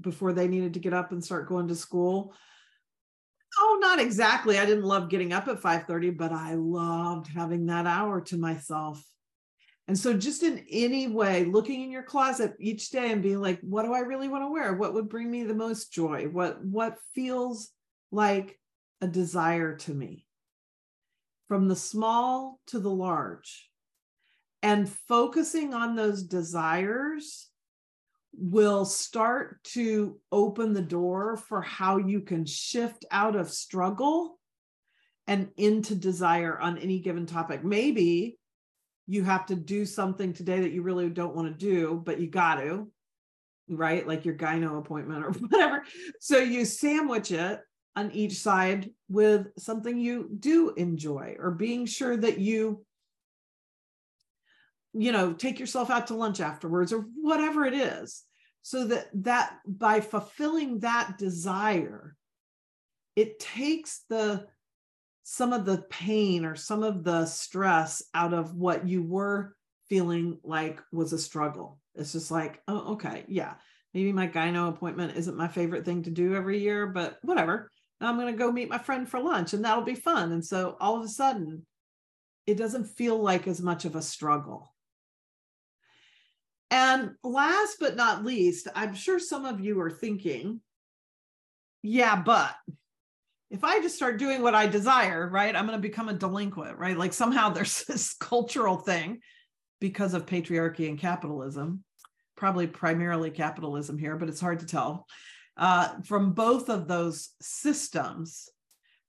before 0.02 0.34
they 0.34 0.48
needed 0.48 0.74
to 0.74 0.80
get 0.80 0.94
up 0.94 1.12
and 1.12 1.24
start 1.24 1.48
going 1.48 1.68
to 1.68 1.76
school 1.76 2.34
oh 3.58 3.78
not 3.82 4.00
exactly. 4.00 4.60
I 4.60 4.66
didn't 4.66 4.84
love 4.84 5.10
getting 5.10 5.34
up 5.34 5.48
at 5.48 5.62
5 5.62 5.84
30 5.86 6.12
but 6.12 6.32
i 6.32 6.54
loved 6.54 7.28
having 7.28 7.66
that 7.68 7.86
hour 7.86 8.22
to 8.22 8.38
myself. 8.38 9.04
And 9.88 9.98
so 9.98 10.14
just 10.14 10.42
in 10.42 10.66
any 10.70 11.08
way 11.08 11.46
looking 11.46 11.82
in 11.82 11.92
your 11.92 12.04
closet 12.04 12.56
each 12.60 12.90
day 12.90 13.12
and 13.12 13.22
being 13.22 13.40
like 13.40 13.60
what 13.62 13.84
do 13.86 13.94
i 13.94 14.00
really 14.00 14.28
want 14.28 14.44
to 14.44 14.52
wear? 14.52 14.74
What 14.74 14.94
would 14.94 15.10
bring 15.10 15.30
me 15.30 15.44
the 15.44 15.54
most 15.54 15.92
joy? 15.92 16.28
What 16.28 16.64
what 16.64 16.98
feels 17.14 17.70
like 18.12 18.60
a 19.02 19.08
desire 19.08 19.76
to 19.78 19.94
me? 19.94 20.26
From 21.48 21.68
the 21.68 21.76
small 21.76 22.60
to 22.68 22.80
the 22.80 22.90
large. 22.90 23.70
And 24.64 24.90
focusing 24.90 25.76
on 25.76 25.96
those 25.96 26.24
desires 26.24 27.52
will 28.38 28.86
start 28.86 29.64
to 29.64 30.20
open 30.32 30.74
the 30.74 30.82
door 30.82 31.38
for 31.38 31.62
how 31.62 31.98
you 31.98 32.22
can 32.22 32.46
shift 32.46 33.06
out 33.12 33.36
of 33.36 33.50
struggle 33.50 34.40
and 35.28 35.50
into 35.58 35.96
desire 35.96 36.60
on 36.60 36.78
any 36.78 37.00
given 37.00 37.26
topic. 37.26 37.64
Maybe 37.64 38.38
you 39.08 39.24
have 39.24 39.46
to 39.48 39.56
do 39.56 39.86
something 39.86 40.34
today 40.34 40.62
that 40.62 40.72
you 40.72 40.82
really 40.82 41.10
don't 41.10 41.36
want 41.36 41.48
to 41.48 41.66
do, 41.66 42.02
but 42.04 42.20
you 42.20 42.28
got 42.28 42.56
to, 42.56 42.90
right? 43.70 44.08
Like 44.08 44.26
your 44.26 44.36
gyno 44.36 44.80
appointment 44.80 45.24
or 45.24 45.32
whatever. 45.40 45.84
So 46.20 46.38
you 46.38 46.66
sandwich 46.66 47.32
it 47.32 47.60
on 47.96 48.12
each 48.12 48.34
side 48.34 48.90
with 49.10 49.48
something 49.58 49.98
you 49.98 50.30
do 50.40 50.74
enjoy 50.76 51.36
or 51.40 51.52
being 51.52 51.86
sure 51.86 52.18
that 52.18 52.40
you 52.40 52.86
you 54.98 55.12
know 55.12 55.34
take 55.34 55.60
yourself 55.60 55.90
out 55.90 56.08
to 56.08 56.16
lunch 56.16 56.40
afterwards 56.40 56.94
or 56.94 57.06
whatever 57.22 57.66
it 57.66 57.74
is. 57.74 58.24
So 58.62 58.88
that 58.88 59.08
that 59.24 59.58
by 59.68 60.00
fulfilling 60.00 60.80
that 60.80 61.18
desire 61.18 62.16
it 63.16 63.40
takes 63.40 64.04
the 64.10 64.48
some 65.24 65.54
of 65.54 65.66
the 65.66 65.80
pain 65.90 66.46
or 66.46 66.56
some 66.56 66.84
of 66.84 67.04
the 67.04 67.26
stress 67.26 68.04
out 68.14 68.34
of 68.34 68.56
what 68.56 68.88
you 68.88 69.04
were 69.04 69.56
feeling 69.90 70.40
like 70.44 70.82
was 70.92 71.14
a 71.14 71.20
struggle. 71.20 71.80
It's 71.96 72.14
just 72.14 72.32
like 72.32 72.62
oh 72.68 72.94
okay 72.94 73.26
yeah 73.28 73.56
maybe 73.94 74.12
my 74.12 74.28
gyno 74.28 74.70
appointment 74.70 75.16
isn't 75.16 75.38
my 75.38 75.48
favorite 75.48 75.86
thing 75.86 76.04
to 76.04 76.10
do 76.10 76.36
every 76.36 76.60
year 76.60 76.88
but 76.88 77.18
whatever. 77.22 77.72
I'm 78.02 78.18
going 78.18 78.32
to 78.32 78.38
go 78.38 78.52
meet 78.52 78.70
my 78.70 78.78
friend 78.78 79.10
for 79.10 79.20
lunch 79.22 79.54
and 79.54 79.64
that'll 79.64 79.84
be 79.84 79.96
fun. 79.96 80.34
And 80.34 80.46
so 80.46 80.76
all 80.80 80.98
of 80.98 81.04
a 81.04 81.08
sudden 81.08 81.66
it 82.46 82.56
doesn't 82.56 82.86
feel 82.86 83.18
like 83.18 83.48
as 83.48 83.62
much 83.62 83.86
of 83.86 83.96
a 83.96 84.02
struggle 84.02 84.75
and 86.72 87.12
last 87.24 87.78
but 87.80 87.96
not 87.96 88.26
least, 88.26 88.68
I'm 88.76 88.96
sure 88.96 89.20
some 89.20 89.46
of 89.46 89.60
you 89.60 89.80
are 89.82 89.92
thinking, 89.92 90.62
yeah, 91.82 92.22
but 92.22 92.56
if 93.52 93.64
I 93.64 93.80
just 93.80 93.96
start 93.96 94.18
doing 94.18 94.42
what 94.42 94.56
I 94.56 94.68
desire, 94.68 95.30
right, 95.30 95.56
I'm 95.56 95.68
going 95.68 95.78
to 95.78 95.82
become 95.82 96.10
a 96.10 96.14
delinquent, 96.14 96.78
right? 96.78 96.98
Like 96.98 97.14
somehow 97.14 97.50
there's 97.54 97.84
this 97.86 98.14
cultural 98.14 98.78
thing 98.78 99.20
because 99.80 100.14
of 100.14 100.26
patriarchy 100.26 100.90
and 100.90 100.98
capitalism, 100.98 101.84
probably 102.36 102.68
primarily 102.68 103.30
capitalism 103.30 103.98
here, 103.98 104.16
but 104.16 104.30
it's 104.30 104.42
hard 104.42 104.60
to 104.60 104.66
tell, 104.66 105.06
uh, 105.58 106.02
from 106.06 106.34
both 106.34 106.70
of 106.70 106.88
those 106.88 107.30
systems 107.42 108.50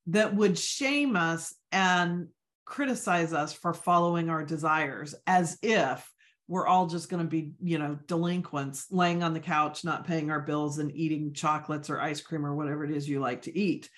that 0.08 0.34
would 0.34 0.58
shame 0.58 1.16
us 1.16 1.54
and 1.72 2.28
criticize 2.64 3.32
us 3.32 3.52
for 3.52 3.72
following 3.72 4.28
our 4.28 4.44
desires 4.44 5.14
as 5.26 5.58
if 5.62 6.08
we're 6.48 6.66
all 6.66 6.86
just 6.86 7.08
going 7.08 7.22
to 7.22 7.28
be, 7.28 7.52
you 7.62 7.78
know, 7.78 7.98
delinquents 8.06 8.86
laying 8.90 9.22
on 9.22 9.34
the 9.34 9.40
couch, 9.40 9.84
not 9.84 10.06
paying 10.06 10.30
our 10.30 10.40
bills 10.40 10.78
and 10.78 10.94
eating 10.94 11.32
chocolates 11.32 11.90
or 11.90 12.00
ice 12.00 12.20
cream 12.20 12.46
or 12.46 12.54
whatever 12.54 12.84
it 12.84 12.90
is 12.90 13.08
you 13.08 13.20
like 13.20 13.42
to 13.42 13.56
eat. 13.56 13.90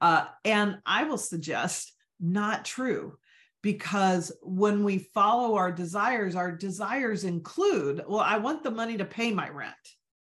Uh, 0.00 0.26
and 0.44 0.78
I 0.86 1.04
will 1.04 1.18
suggest 1.18 1.92
not 2.20 2.64
true 2.64 3.18
because 3.62 4.30
when 4.42 4.84
we 4.84 5.10
follow 5.12 5.56
our 5.56 5.72
desires, 5.72 6.36
our 6.36 6.52
desires 6.52 7.24
include, 7.24 8.04
well, 8.06 8.20
I 8.20 8.38
want 8.38 8.62
the 8.62 8.70
money 8.70 8.96
to 8.98 9.04
pay 9.04 9.32
my 9.32 9.48
rent. 9.48 9.74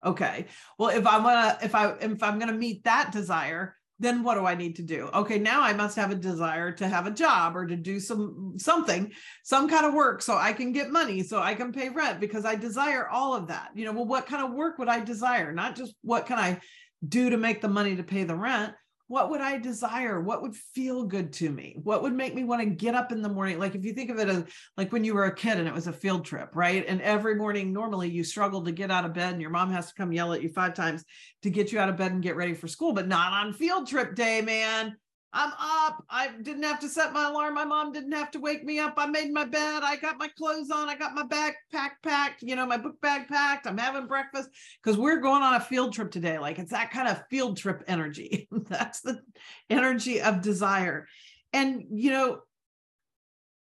Okay. 0.03 0.47
Well, 0.79 0.89
if 0.89 1.05
I 1.05 1.19
want 1.19 1.59
to, 1.59 1.65
if 1.65 1.75
I, 1.75 1.91
if 2.01 2.23
I'm 2.23 2.39
going 2.39 2.51
to 2.51 2.57
meet 2.57 2.83
that 2.85 3.11
desire, 3.11 3.76
then 3.99 4.23
what 4.23 4.35
do 4.35 4.45
I 4.45 4.55
need 4.55 4.75
to 4.75 4.83
do? 4.83 5.09
Okay, 5.13 5.39
now 5.39 5.61
I 5.61 5.73
must 5.73 5.95
have 5.95 6.11
a 6.11 6.15
desire 6.15 6.71
to 6.73 6.87
have 6.87 7.07
a 7.07 7.11
job 7.11 7.55
or 7.55 7.65
to 7.65 7.75
do 7.75 7.99
some 7.99 8.53
something, 8.57 9.11
some 9.43 9.67
kind 9.67 9.85
of 9.85 9.93
work 9.93 10.21
so 10.21 10.37
I 10.37 10.53
can 10.53 10.71
get 10.71 10.91
money, 10.91 11.23
so 11.23 11.39
I 11.39 11.55
can 11.55 11.71
pay 11.71 11.89
rent 11.89 12.19
because 12.19 12.45
I 12.45 12.55
desire 12.55 13.07
all 13.07 13.33
of 13.33 13.47
that. 13.47 13.69
You 13.75 13.85
know, 13.85 13.93
well, 13.93 14.05
what 14.05 14.27
kind 14.27 14.45
of 14.45 14.53
work 14.53 14.77
would 14.77 14.89
I 14.89 14.99
desire? 14.99 15.51
Not 15.51 15.75
just 15.75 15.93
what 16.01 16.25
can 16.25 16.37
I 16.37 16.59
do 17.07 17.29
to 17.29 17.37
make 17.37 17.61
the 17.61 17.67
money 17.67 17.95
to 17.95 18.03
pay 18.03 18.23
the 18.23 18.35
rent, 18.35 18.73
what 19.07 19.29
would 19.29 19.41
I 19.41 19.57
desire? 19.57 20.19
What 20.19 20.41
would 20.41 20.55
feel 20.55 21.03
good 21.03 21.31
to 21.33 21.49
me? 21.49 21.77
What 21.81 22.03
would 22.03 22.13
make 22.13 22.35
me 22.35 22.43
want 22.43 22.61
to 22.61 22.67
get 22.67 22.93
up 22.93 23.11
in 23.11 23.21
the 23.21 23.29
morning? 23.29 23.57
Like 23.57 23.73
if 23.73 23.85
you 23.85 23.93
think 23.93 24.09
of 24.09 24.19
it 24.19 24.27
as 24.27 24.43
like 24.75 24.91
when 24.91 25.03
you 25.03 25.13
were 25.13 25.25
a 25.25 25.35
kid 25.35 25.57
and 25.57 25.67
it 25.67 25.73
was 25.73 25.87
a 25.87 25.93
field 25.93 26.25
trip, 26.25 26.55
right? 26.55 26.85
And 26.87 27.01
every 27.01 27.35
morning, 27.35 27.71
normally 27.71 28.09
you 28.09 28.23
struggle 28.23 28.63
to 28.65 28.71
get 28.71 28.91
out 28.91 29.05
of 29.05 29.13
bed 29.13 29.33
and 29.33 29.41
your 29.41 29.51
mom 29.51 29.71
has 29.71 29.87
to 29.87 29.95
come 29.95 30.11
yell 30.11 30.33
at 30.33 30.43
you 30.43 30.49
five 30.49 30.73
times 30.73 31.05
to 31.43 31.49
get 31.49 31.71
you 31.71 31.79
out 31.79 31.89
of 31.89 31.95
bed 31.95 32.11
and 32.11 32.21
get 32.21 32.35
ready 32.35 32.53
for 32.53 32.67
school, 32.67 32.93
but 32.93 33.07
not 33.07 33.31
on 33.31 33.53
field 33.53 33.87
trip 33.87 34.13
day, 34.13 34.41
man. 34.41 34.97
I'm 35.33 35.51
up. 35.51 36.05
I 36.09 36.29
didn't 36.41 36.63
have 36.63 36.79
to 36.79 36.89
set 36.89 37.13
my 37.13 37.29
alarm. 37.29 37.53
My 37.53 37.65
mom 37.65 37.91
didn't 37.91 38.13
have 38.13 38.31
to 38.31 38.39
wake 38.39 38.63
me 38.63 38.79
up. 38.79 38.93
I 38.97 39.07
made 39.07 39.31
my 39.31 39.43
bed. 39.43 39.83
I 39.83 39.97
got 39.97 40.17
my 40.17 40.29
clothes 40.29 40.71
on. 40.71 40.87
I 40.87 40.95
got 40.95 41.15
my 41.15 41.23
backpack 41.23 41.91
packed, 42.01 42.43
you 42.43 42.55
know, 42.55 42.65
my 42.65 42.77
book 42.77 42.99
bag 43.01 43.27
packed. 43.27 43.67
I'm 43.67 43.77
having 43.77 44.07
breakfast 44.07 44.49
because 44.81 44.97
we're 44.97 45.19
going 45.19 45.43
on 45.43 45.55
a 45.55 45.59
field 45.59 45.93
trip 45.93 46.11
today. 46.11 46.39
Like 46.39 46.59
it's 46.59 46.71
that 46.71 46.91
kind 46.91 47.09
of 47.09 47.23
field 47.29 47.57
trip 47.57 47.83
energy. 47.87 48.47
That's 48.51 49.01
the 49.01 49.21
energy 49.69 50.21
of 50.21 50.41
desire. 50.41 51.07
And, 51.51 51.83
you 51.91 52.11
know, 52.11 52.39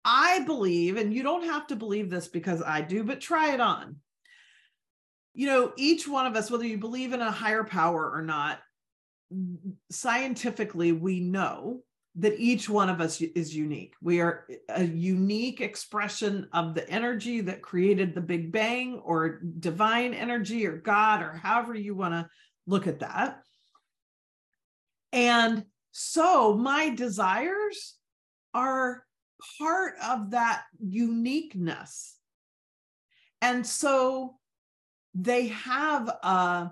I 0.06 0.42
believe, 0.46 0.96
and 0.96 1.14
you 1.14 1.24
don't 1.24 1.46
have 1.46 1.68
to 1.68 1.76
believe 1.76 2.10
this 2.10 2.28
because 2.28 2.62
I 2.62 2.82
do, 2.82 3.04
but 3.04 3.20
try 3.20 3.54
it 3.54 3.60
on. 3.60 3.98
You 5.34 5.48
know, 5.48 5.74
each 5.76 6.08
one 6.08 6.26
of 6.26 6.36
us, 6.36 6.50
whether 6.50 6.66
you 6.66 6.78
believe 6.78 7.14
in 7.14 7.22
a 7.22 7.30
higher 7.30 7.64
power 7.64 8.12
or 8.14 8.22
not, 8.22 8.60
scientifically 9.92 10.92
we 10.92 11.20
know 11.20 11.82
that 12.16 12.40
each 12.40 12.68
one 12.68 12.90
of 12.90 13.00
us 13.00 13.22
is 13.22 13.56
unique. 13.56 13.94
We 14.02 14.22
are 14.22 14.48
a 14.70 14.84
unique 14.84 15.62
expression 15.62 16.48
of 16.52 16.74
the 16.74 16.90
energy 16.90 17.42
that 17.42 17.62
created 17.62 18.16
the 18.16 18.22
Big 18.22 18.52
Bang 18.52 19.00
or 19.04 19.40
divine 19.60 20.16
energy 20.16 20.66
or 20.66 20.78
God 20.78 21.22
or 21.22 21.34
however 21.34 21.76
you 21.76 21.94
want 21.94 22.14
to 22.14 22.28
look 22.66 22.88
at 22.88 23.02
that. 23.02 23.42
And 25.14 25.66
so 25.92 26.56
my 26.56 26.90
desires 26.90 27.96
are 28.54 29.04
part 29.60 29.94
of 30.04 30.32
that 30.32 30.64
uniqueness. 30.80 32.16
And 33.44 33.66
so 33.66 34.38
they 35.14 35.50
have 35.50 36.08
a 36.08 36.72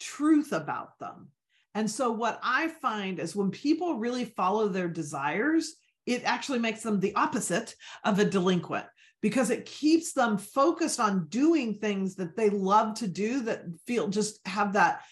truth 0.00 0.52
about 0.52 0.98
them 0.98 1.28
and 1.76 1.90
so, 1.90 2.10
what 2.10 2.40
I 2.42 2.68
find 2.68 3.20
is 3.20 3.36
when 3.36 3.50
people 3.50 3.98
really 3.98 4.24
follow 4.24 4.66
their 4.66 4.88
desires, 4.88 5.74
it 6.06 6.22
actually 6.24 6.58
makes 6.58 6.82
them 6.82 7.00
the 7.00 7.14
opposite 7.14 7.74
of 8.02 8.18
a 8.18 8.24
delinquent 8.24 8.86
because 9.20 9.50
it 9.50 9.66
keeps 9.66 10.14
them 10.14 10.38
focused 10.38 10.98
on 11.00 11.26
doing 11.28 11.74
things 11.74 12.14
that 12.14 12.34
they 12.34 12.48
love 12.48 12.94
to 12.94 13.06
do 13.06 13.42
that 13.42 13.64
feel 13.86 14.08
just 14.08 14.40
have 14.46 14.72
that 14.72 15.02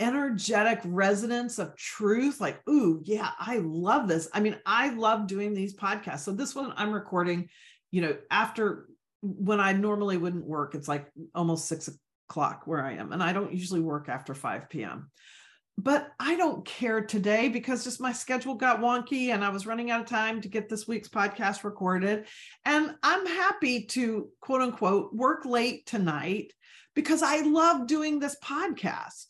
energetic 0.00 0.80
resonance 0.84 1.60
of 1.60 1.76
truth 1.76 2.40
like 2.40 2.60
ooh 2.68 3.00
yeah 3.04 3.30
i 3.38 3.58
love 3.62 4.08
this. 4.08 4.28
I 4.32 4.40
mean 4.40 4.56
i 4.66 4.88
love 4.88 5.28
doing 5.28 5.54
these 5.54 5.76
podcasts. 5.76 6.20
So 6.20 6.32
this 6.32 6.52
one 6.52 6.72
i'm 6.76 6.92
recording 6.92 7.48
you 7.92 8.02
know 8.02 8.16
after 8.28 8.88
when 9.20 9.60
i 9.60 9.72
normally 9.72 10.16
wouldn't 10.16 10.46
work 10.46 10.74
it's 10.74 10.88
like 10.88 11.06
almost 11.32 11.68
six 11.68 11.88
o'clock 12.28 12.62
where 12.66 12.84
i 12.84 12.94
am 12.94 13.12
and 13.12 13.22
i 13.22 13.32
don't 13.32 13.52
usually 13.52 13.80
work 13.80 14.08
after 14.08 14.34
5 14.34 14.68
p.m 14.68 15.10
but 15.78 16.12
I 16.18 16.34
don't 16.34 16.64
care 16.64 17.02
today 17.02 17.48
because 17.48 17.84
just 17.84 18.00
my 18.00 18.12
schedule 18.12 18.56
got 18.56 18.80
wonky 18.80 19.28
and 19.28 19.44
I 19.44 19.50
was 19.50 19.64
running 19.64 19.92
out 19.92 20.00
of 20.00 20.08
time 20.08 20.40
to 20.40 20.48
get 20.48 20.68
this 20.68 20.88
week's 20.88 21.08
podcast 21.08 21.62
recorded. 21.62 22.26
And 22.64 22.96
I'm 23.04 23.24
happy 23.24 23.84
to 23.86 24.28
quote 24.40 24.60
unquote 24.60 25.14
work 25.14 25.44
late 25.44 25.86
tonight 25.86 26.52
because 26.96 27.22
I 27.22 27.42
love 27.42 27.86
doing 27.86 28.18
this 28.18 28.36
podcast. 28.42 29.26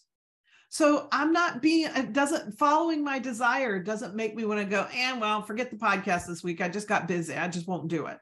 So 0.71 1.09
I'm 1.13 1.35
not 1.35 1.61
being, 1.61 1.91
it 1.95 2.15
doesn't, 2.15 2.59
following 2.59 3.05
my 3.05 3.19
desire 3.19 3.79
doesn't 3.79 4.15
make 4.15 4.35
me 4.35 4.47
want 4.47 4.61
to 4.61 4.67
go, 4.67 4.87
and 4.95 5.21
well, 5.21 5.43
forget 5.43 5.71
the 5.71 5.77
podcast 5.77 6.27
this 6.27 6.43
week. 6.43 6.63
I 6.63 6.71
just 6.71 6.89
got 6.89 7.09
busy. 7.09 7.35
I 7.35 7.49
just 7.49 7.69
won't 7.69 7.89
do 7.89 8.07
it. 8.07 8.17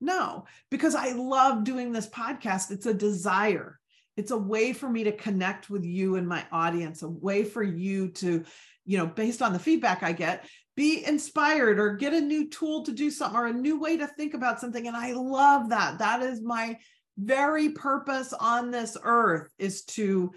No, 0.00 0.46
because 0.70 0.96
I 0.96 1.12
love 1.12 1.62
doing 1.62 1.92
this 1.92 2.08
podcast. 2.08 2.72
It's 2.72 2.86
a 2.86 2.94
desire 2.94 3.77
it's 4.18 4.32
a 4.32 4.36
way 4.36 4.72
for 4.74 4.90
me 4.90 5.04
to 5.04 5.12
connect 5.12 5.70
with 5.70 5.84
you 5.84 6.16
and 6.16 6.28
my 6.28 6.44
audience 6.52 7.02
a 7.02 7.08
way 7.08 7.44
for 7.44 7.62
you 7.62 8.08
to 8.08 8.44
you 8.84 8.98
know 8.98 9.06
based 9.06 9.40
on 9.40 9.52
the 9.52 9.58
feedback 9.58 10.02
i 10.02 10.12
get 10.12 10.44
be 10.78 11.04
inspired 11.04 11.80
or 11.80 11.96
get 11.96 12.14
a 12.14 12.20
new 12.20 12.48
tool 12.48 12.84
to 12.84 12.92
do 12.92 13.10
something 13.10 13.36
or 13.36 13.46
a 13.46 13.52
new 13.52 13.80
way 13.80 13.96
to 13.96 14.06
think 14.06 14.32
about 14.32 14.60
something. 14.60 14.86
And 14.86 14.96
i 14.96 15.10
love 15.10 15.70
that. 15.70 15.98
That 15.98 16.22
is 16.22 16.40
my 16.40 16.78
very 17.18 17.70
purpose 17.70 18.32
on 18.32 18.70
this 18.70 18.96
earth 19.02 19.50
is 19.58 19.84
to 19.86 20.30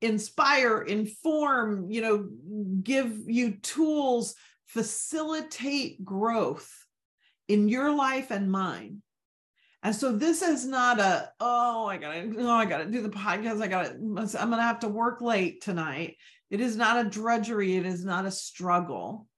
inspire 0.00 0.82
inform 0.82 1.88
you 1.88 2.02
know 2.02 2.28
give 2.82 3.16
you 3.26 3.52
tools 3.62 4.34
facilitate 4.66 6.04
growth 6.04 6.70
in 7.48 7.68
your 7.68 7.94
life 7.94 8.30
and 8.30 8.50
mine 8.50 9.00
and 9.86 9.94
so 9.94 10.10
this 10.10 10.42
is 10.42 10.66
not 10.66 10.98
a, 10.98 11.30
oh, 11.38 11.86
I 11.86 11.96
gotta, 11.96 12.28
oh, 12.38 12.50
I 12.50 12.64
gotta 12.64 12.86
do 12.86 13.02
the 13.02 13.08
podcast. 13.08 13.62
I 13.62 13.68
gotta, 13.68 13.90
I'm 13.90 14.50
gonna 14.50 14.60
have 14.60 14.80
to 14.80 14.88
work 14.88 15.20
late 15.20 15.62
tonight. 15.62 16.16
It 16.50 16.60
is 16.60 16.76
not 16.76 17.06
a 17.06 17.08
drudgery. 17.08 17.76
It 17.76 17.86
is 17.86 18.04
not 18.04 18.26
a 18.26 18.32
struggle. 18.32 19.28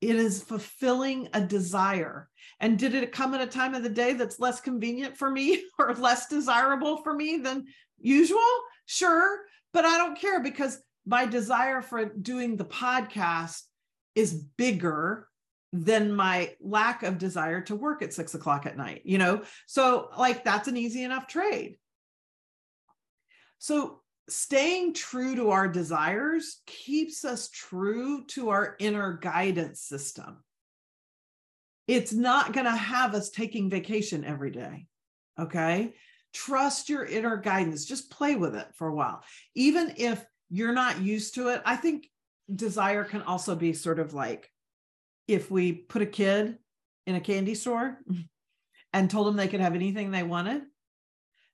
It 0.00 0.16
is 0.16 0.42
fulfilling 0.42 1.28
a 1.34 1.40
desire. 1.40 2.28
And 2.58 2.80
did 2.80 2.96
it 2.96 3.12
come 3.12 3.32
at 3.34 3.42
a 3.42 3.46
time 3.46 3.74
of 3.74 3.84
the 3.84 3.88
day 3.88 4.14
that's 4.14 4.40
less 4.40 4.60
convenient 4.60 5.16
for 5.16 5.30
me 5.30 5.62
or 5.78 5.94
less 5.94 6.26
desirable 6.26 6.96
for 7.04 7.14
me 7.14 7.36
than 7.36 7.66
usual? 8.00 8.40
Sure. 8.86 9.38
But 9.72 9.84
I 9.84 9.98
don't 9.98 10.18
care 10.18 10.40
because 10.40 10.82
my 11.06 11.26
desire 11.26 11.80
for 11.80 12.06
doing 12.06 12.56
the 12.56 12.64
podcast 12.64 13.60
is 14.16 14.34
bigger 14.34 15.28
than 15.72 16.12
my 16.12 16.54
lack 16.60 17.02
of 17.02 17.18
desire 17.18 17.62
to 17.62 17.74
work 17.74 18.02
at 18.02 18.12
six 18.12 18.34
o'clock 18.34 18.66
at 18.66 18.76
night, 18.76 19.02
you 19.04 19.18
know? 19.18 19.42
So, 19.66 20.10
like, 20.18 20.44
that's 20.44 20.68
an 20.68 20.76
easy 20.76 21.02
enough 21.02 21.26
trade. 21.26 21.76
So, 23.58 24.00
staying 24.28 24.94
true 24.94 25.34
to 25.36 25.50
our 25.50 25.68
desires 25.68 26.60
keeps 26.66 27.24
us 27.24 27.48
true 27.48 28.24
to 28.26 28.50
our 28.50 28.76
inner 28.78 29.14
guidance 29.14 29.80
system. 29.80 30.44
It's 31.88 32.12
not 32.12 32.52
going 32.52 32.66
to 32.66 32.76
have 32.76 33.14
us 33.14 33.30
taking 33.30 33.70
vacation 33.70 34.24
every 34.24 34.50
day. 34.50 34.86
Okay. 35.38 35.94
Trust 36.32 36.88
your 36.88 37.04
inner 37.04 37.36
guidance. 37.36 37.84
Just 37.84 38.10
play 38.10 38.36
with 38.36 38.54
it 38.54 38.68
for 38.74 38.88
a 38.88 38.94
while. 38.94 39.22
Even 39.54 39.94
if 39.96 40.24
you're 40.50 40.72
not 40.72 41.00
used 41.00 41.34
to 41.34 41.48
it, 41.48 41.62
I 41.64 41.76
think 41.76 42.08
desire 42.54 43.04
can 43.04 43.22
also 43.22 43.54
be 43.54 43.72
sort 43.72 43.98
of 43.98 44.14
like 44.14 44.51
if 45.32 45.50
we 45.50 45.72
put 45.72 46.02
a 46.02 46.06
kid 46.06 46.58
in 47.06 47.14
a 47.14 47.20
candy 47.20 47.54
store 47.54 47.98
and 48.92 49.10
told 49.10 49.26
them 49.26 49.36
they 49.36 49.48
could 49.48 49.60
have 49.60 49.74
anything 49.74 50.10
they 50.10 50.22
wanted, 50.22 50.62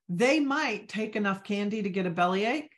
they 0.08 0.40
might 0.40 0.88
take 0.88 1.16
enough 1.16 1.44
candy 1.44 1.82
to 1.82 1.90
get 1.90 2.06
a 2.06 2.10
bellyache, 2.10 2.72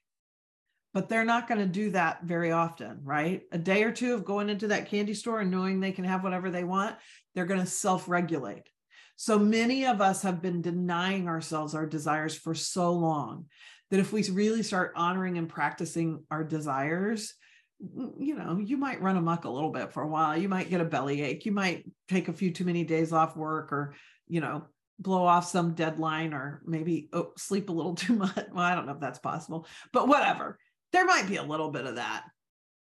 but 0.93 1.09
they're 1.09 1.25
not 1.25 1.47
going 1.47 1.61
to 1.61 1.67
do 1.67 1.91
that 1.91 2.25
very 2.25 2.51
often, 2.51 3.01
right? 3.05 3.43
A 3.53 3.59
day 3.59 3.85
or 3.85 3.93
two 3.93 4.15
of 4.15 4.25
going 4.25 4.49
into 4.49 4.69
that 4.69 4.89
candy 4.89 5.15
store 5.15 5.41
and 5.41 5.51
knowing 5.51 5.79
they 5.79 5.93
can 5.93 6.05
have 6.05 6.25
whatever 6.25 6.51
they 6.51 6.65
want, 6.65 6.97
they're 7.35 7.47
going 7.47 7.61
to 7.61 7.67
self 7.67 8.09
regulate. 8.09 8.69
So 9.17 9.39
many 9.39 9.87
of 9.87 10.01
us 10.01 10.23
have 10.23 10.43
been 10.43 10.63
denying 10.63 11.29
ourselves 11.29 11.75
our 11.75 11.87
desires 11.87 12.35
for 12.35 12.55
so 12.55 12.93
long 12.93 13.47
that 13.91 14.01
if 14.01 14.13
we 14.13 14.23
really 14.31 14.63
start 14.63 14.93
honoring 14.97 15.37
and 15.37 15.49
practicing 15.49 16.25
our 16.31 16.43
desires, 16.43 17.35
you 17.81 18.35
know, 18.35 18.59
you 18.59 18.77
might 18.77 19.01
run 19.01 19.17
amok 19.17 19.45
a 19.45 19.51
little 19.51 19.71
bit 19.71 19.93
for 19.93 20.03
a 20.03 20.09
while. 20.09 20.37
You 20.37 20.49
might 20.49 20.71
get 20.71 20.81
a 20.81 20.85
belly 20.85 21.23
ache. 21.23 21.47
You 21.47 21.53
might 21.53 21.85
take 22.09 22.29
a 22.29 22.33
few 22.33 22.51
too 22.51 22.65
many 22.65 22.85
days 22.85 23.13
off 23.13 23.37
work 23.37 23.73
or, 23.73 23.95
you 24.29 24.41
know, 24.41 24.67
blow 24.99 25.25
off 25.25 25.49
some 25.49 25.75
deadline 25.75 26.35
or 26.35 26.61
maybe 26.67 27.09
oh, 27.13 27.33
sleep 27.39 27.71
a 27.71 27.73
little 27.73 27.95
too 27.97 28.15
much. 28.15 28.37
Well, 28.53 28.65
I 28.65 28.75
don't 28.75 28.87
know 28.87 28.93
if 28.93 29.01
that's 29.01 29.19
possible, 29.19 29.67
but 29.93 30.09
whatever. 30.09 30.59
There 30.93 31.07
might 31.07 31.29
be 31.29 31.37
a 31.37 31.43
little 31.43 31.71
bit 31.71 31.87
of 31.87 31.97
that, 31.97 32.25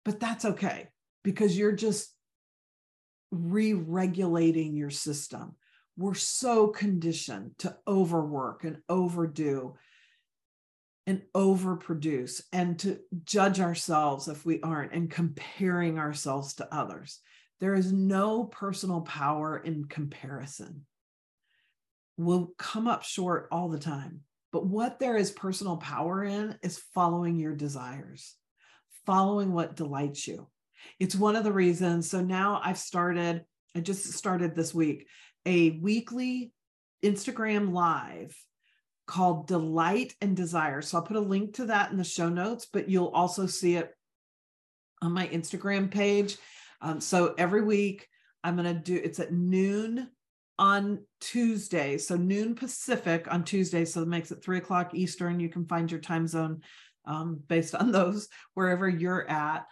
but 0.05 0.21
that's 0.21 0.45
okay 0.45 0.89
because 1.23 1.57
you're 1.57 1.73
just 1.73 2.15
re 3.31 3.73
regulating 3.73 4.77
your 4.77 4.91
system. 4.91 5.57
We're 5.97 6.15
so 6.15 6.69
conditioned 6.69 7.53
to 7.61 7.77
overwork 7.89 8.65
and 8.65 8.79
overdo 8.89 9.77
and 11.07 11.23
overproduce 11.35 12.43
and 12.53 12.79
to 12.79 12.99
judge 13.25 13.61
ourselves 13.61 14.29
if 14.29 14.47
we 14.47 14.61
aren't 14.63 14.93
and 14.93 15.11
comparing 15.11 15.99
ourselves 15.99 16.55
to 16.55 16.75
others. 16.75 17.21
There 17.61 17.75
is 17.75 17.93
no 17.93 18.45
personal 18.45 19.03
power 19.03 19.59
in 19.59 19.85
comparison. 19.85 20.87
We'll 22.17 22.53
come 22.59 22.87
up 22.87 23.03
short 23.03 23.49
all 23.51 23.69
the 23.69 23.79
time. 23.79 24.21
But 24.53 24.67
what 24.67 24.99
there 24.99 25.17
is 25.17 25.31
personal 25.31 25.77
power 25.77 26.25
in 26.25 26.57
is 26.63 26.83
following 26.95 27.39
your 27.39 27.55
desires, 27.55 28.37
following 29.05 29.53
what 29.53 29.77
delights 29.77 30.29
you. 30.29 30.49
It's 31.01 31.17
one 31.17 31.37
of 31.37 31.45
the 31.45 31.53
reasons. 31.53 32.09
So 32.09 32.21
now 32.21 32.61
I've 32.63 32.79
started, 32.79 33.45
I 33.75 33.81
just 33.81 34.13
started 34.13 34.55
this 34.55 34.73
week, 34.73 35.07
a 35.45 35.71
weekly 35.71 36.53
Instagram 37.03 37.73
live 37.73 38.37
called 39.07 39.47
Delight 39.47 40.15
and 40.21 40.37
Desire. 40.37 40.83
So 40.83 40.99
I'll 40.99 41.05
put 41.05 41.17
a 41.17 41.21
link 41.21 41.55
to 41.55 41.67
that 41.67 41.91
in 41.91 41.97
the 41.97 42.05
show 42.05 42.29
notes, 42.29 42.67
but 42.71 42.89
you'll 42.89 43.09
also 43.09 43.47
see 43.47 43.77
it 43.77 43.95
on 45.03 45.13
my 45.13 45.27
Instagram 45.29 45.91
page. 45.91 46.37
Um, 46.81 47.01
so 47.01 47.35
every 47.37 47.63
week 47.63 48.09
I'm 48.43 48.57
going 48.57 48.73
to 48.73 48.81
do 48.81 49.01
it's 49.03 49.21
at 49.21 49.33
noon 49.33 50.09
on 50.59 51.05
Tuesday. 51.21 51.99
So 51.99 52.17
noon 52.17 52.55
Pacific 52.55 53.27
on 53.31 53.45
Tuesday. 53.45 53.85
So 53.85 54.03
it 54.03 54.09
makes 54.09 54.31
it 54.31 54.43
three 54.43 54.59
o'clock 54.59 54.95
Eastern. 54.95 55.41
You 55.41 55.49
can 55.49 55.67
find 55.67 55.91
your 55.91 56.01
time 56.01 56.27
zone 56.27 56.63
um, 57.05 57.41
based 57.49 57.75
on 57.75 57.93
those 57.93 58.29
wherever 58.55 58.89
you're 58.89 59.29
at. 59.29 59.67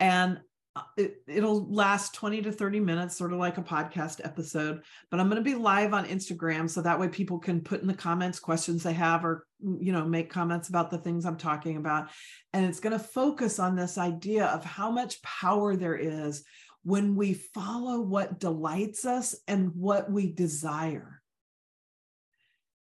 And 0.00 0.40
Uh, 0.74 0.82
it, 0.96 1.16
it'll 1.26 1.70
last 1.70 2.14
20 2.14 2.42
to 2.42 2.52
30 2.52 2.80
minutes, 2.80 3.16
sort 3.16 3.32
of 3.32 3.38
like 3.38 3.58
a 3.58 3.62
podcast 3.62 4.20
episode. 4.24 4.82
But 5.10 5.20
I'm 5.20 5.28
going 5.28 5.42
to 5.42 5.50
be 5.50 5.54
live 5.54 5.92
on 5.92 6.06
Instagram. 6.06 6.68
So 6.68 6.80
that 6.80 6.98
way 6.98 7.08
people 7.08 7.38
can 7.38 7.60
put 7.60 7.82
in 7.82 7.86
the 7.86 7.94
comments 7.94 8.38
questions 8.38 8.82
they 8.82 8.94
have 8.94 9.24
or, 9.24 9.44
mm, 9.64 9.76
you 9.80 9.92
know, 9.92 10.04
make 10.04 10.30
comments 10.30 10.70
about 10.70 10.90
the 10.90 10.98
things 10.98 11.26
I'm 11.26 11.36
talking 11.36 11.76
about. 11.76 12.08
And 12.52 12.64
it's 12.64 12.80
going 12.80 12.98
to 12.98 13.04
focus 13.04 13.58
on 13.58 13.76
this 13.76 13.98
idea 13.98 14.46
of 14.46 14.64
how 14.64 14.90
much 14.90 15.22
power 15.22 15.76
there 15.76 15.96
is 15.96 16.44
when 16.84 17.16
we 17.16 17.34
follow 17.34 18.00
what 18.00 18.40
delights 18.40 19.04
us 19.04 19.36
and 19.46 19.74
what 19.74 20.10
we 20.10 20.32
desire. 20.32 21.20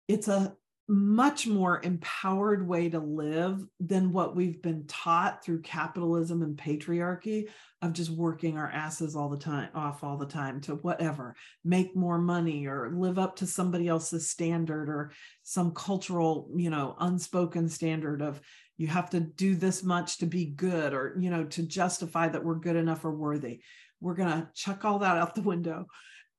It's 0.08 0.28
a 0.28 0.56
much 0.90 1.48
more 1.48 1.82
empowered 1.84 2.68
way 2.68 2.90
to 2.90 3.00
live 3.00 3.66
than 3.80 4.12
what 4.12 4.36
we've 4.36 4.62
been 4.62 4.86
taught 4.88 5.44
through 5.44 5.62
capitalism 5.62 6.42
and 6.42 6.58
patriarchy 6.58 7.48
of 7.82 7.94
just 7.94 8.10
working 8.10 8.58
our 8.58 8.70
asses 8.70 9.16
all 9.16 9.30
the 9.30 9.38
time 9.38 9.70
off 9.74 10.04
all 10.04 10.18
the 10.18 10.26
time 10.26 10.60
to 10.60 10.76
whatever 10.76 11.36
make 11.64 11.96
more 11.96 12.18
money 12.18 12.68
or 12.68 12.92
live 12.94 13.18
up 13.18 13.38
to 13.38 13.48
somebody 13.48 13.88
else's 13.88 14.30
standard 14.30 14.90
or 14.90 15.14
some 15.44 15.72
cultural 15.72 16.50
you 16.54 16.70
know 16.70 16.96
unspoken 17.00 17.70
standard 17.70 18.22
of 18.22 18.42
you 18.78 18.88
have 18.88 19.10
to 19.12 19.20
do 19.20 19.56
this 19.56 19.84
much 19.84 20.18
to 20.18 20.26
be 20.26 20.46
good 20.46 20.94
or 20.94 21.16
you 21.20 21.30
know 21.30 21.44
to 21.46 21.64
justify 21.64 22.28
that 22.28 22.44
we're 22.44 22.56
good 22.56 22.76
enough 22.76 23.06
or 23.06 23.12
worthy. 23.12 23.62
We're 24.02 24.16
going 24.16 24.30
to 24.30 24.50
chuck 24.54 24.84
all 24.84 25.00
that 25.00 25.18
out 25.18 25.36
the 25.36 25.42
window 25.42 25.86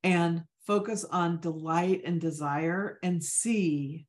and 0.02 0.42
focus 0.66 1.04
on 1.04 1.40
delight 1.40 2.02
and 2.04 2.20
desire 2.20 2.98
and 3.02 3.22
see 3.22 4.07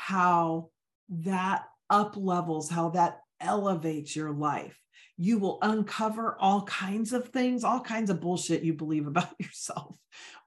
how 0.00 0.70
that 1.10 1.64
up 1.90 2.16
levels, 2.16 2.70
how 2.70 2.88
that 2.88 3.20
elevates 3.38 4.16
your 4.16 4.32
life. 4.32 4.80
You 5.18 5.38
will 5.38 5.58
uncover 5.60 6.38
all 6.40 6.62
kinds 6.62 7.12
of 7.12 7.28
things, 7.28 7.64
all 7.64 7.80
kinds 7.80 8.08
of 8.08 8.20
bullshit 8.20 8.62
you 8.62 8.72
believe 8.72 9.06
about 9.06 9.34
yourself 9.38 9.96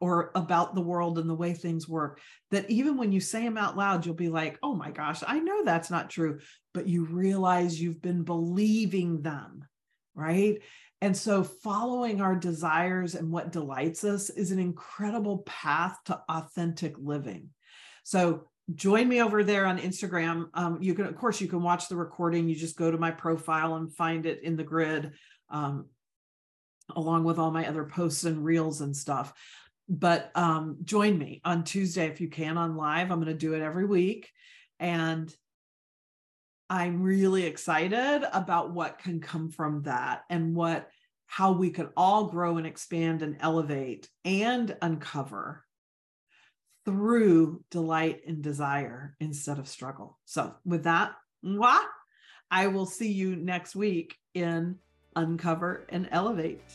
or 0.01 0.31
about 0.33 0.73
the 0.73 0.81
world 0.81 1.19
and 1.19 1.29
the 1.29 1.35
way 1.35 1.53
things 1.53 1.87
work. 1.87 2.19
That 2.49 2.67
even 2.71 2.97
when 2.97 3.11
you 3.11 3.19
say 3.19 3.43
them 3.43 3.57
out 3.57 3.77
loud, 3.77 4.05
you'll 4.05 4.15
be 4.15 4.29
like, 4.29 4.57
oh 4.63 4.73
my 4.73 4.89
gosh, 4.89 5.21
I 5.25 5.39
know 5.39 5.63
that's 5.63 5.91
not 5.91 6.09
true. 6.09 6.39
But 6.73 6.87
you 6.87 7.05
realize 7.05 7.79
you've 7.79 8.01
been 8.01 8.23
believing 8.23 9.21
them, 9.21 9.67
right? 10.15 10.59
And 10.99 11.15
so, 11.15 11.43
following 11.43 12.21
our 12.21 12.35
desires 12.35 13.13
and 13.13 13.29
what 13.29 13.51
delights 13.51 14.03
us 14.03 14.31
is 14.31 14.51
an 14.51 14.59
incredible 14.59 15.39
path 15.39 15.99
to 16.05 16.19
authentic 16.27 16.95
living. 16.97 17.49
So, 18.03 18.47
join 18.73 19.07
me 19.07 19.21
over 19.21 19.43
there 19.43 19.65
on 19.65 19.79
Instagram. 19.79 20.49
Um, 20.53 20.77
you 20.81 20.93
can, 20.93 21.05
of 21.05 21.15
course, 21.15 21.41
you 21.41 21.47
can 21.47 21.61
watch 21.61 21.89
the 21.89 21.95
recording. 21.95 22.47
You 22.47 22.55
just 22.55 22.77
go 22.77 22.89
to 22.89 22.97
my 22.97 23.11
profile 23.11 23.75
and 23.75 23.93
find 23.93 24.25
it 24.25 24.41
in 24.43 24.55
the 24.55 24.63
grid, 24.63 25.11
um, 25.49 25.87
along 26.95 27.23
with 27.23 27.39
all 27.39 27.51
my 27.51 27.67
other 27.67 27.83
posts 27.83 28.23
and 28.23 28.43
reels 28.43 28.81
and 28.81 28.95
stuff. 28.95 29.33
But 29.89 30.31
um, 30.35 30.77
join 30.83 31.17
me 31.17 31.41
on 31.43 31.63
Tuesday 31.63 32.07
if 32.07 32.21
you 32.21 32.29
can 32.29 32.57
on 32.57 32.77
live. 32.77 33.11
I'm 33.11 33.19
going 33.19 33.27
to 33.27 33.33
do 33.33 33.53
it 33.53 33.61
every 33.61 33.85
week. 33.85 34.29
And 34.79 35.33
I'm 36.69 37.03
really 37.03 37.45
excited 37.45 38.23
about 38.31 38.71
what 38.71 38.97
can 38.97 39.19
come 39.19 39.49
from 39.49 39.83
that 39.83 40.23
and 40.29 40.55
what 40.55 40.89
how 41.25 41.51
we 41.51 41.69
can 41.69 41.89
all 41.97 42.25
grow 42.25 42.57
and 42.57 42.67
expand 42.67 43.23
and 43.23 43.37
elevate 43.39 44.07
and 44.23 44.75
uncover 44.81 45.65
through 46.85 47.63
delight 47.69 48.21
and 48.27 48.41
desire 48.41 49.15
instead 49.19 49.59
of 49.59 49.67
struggle. 49.67 50.17
So, 50.25 50.53
with 50.65 50.83
that, 50.83 51.13
mwah, 51.43 51.81
I 52.51 52.67
will 52.67 52.85
see 52.85 53.11
you 53.11 53.35
next 53.35 53.75
week 53.75 54.17
in 54.33 54.77
Uncover 55.15 55.85
and 55.89 56.07
Elevate. 56.11 56.71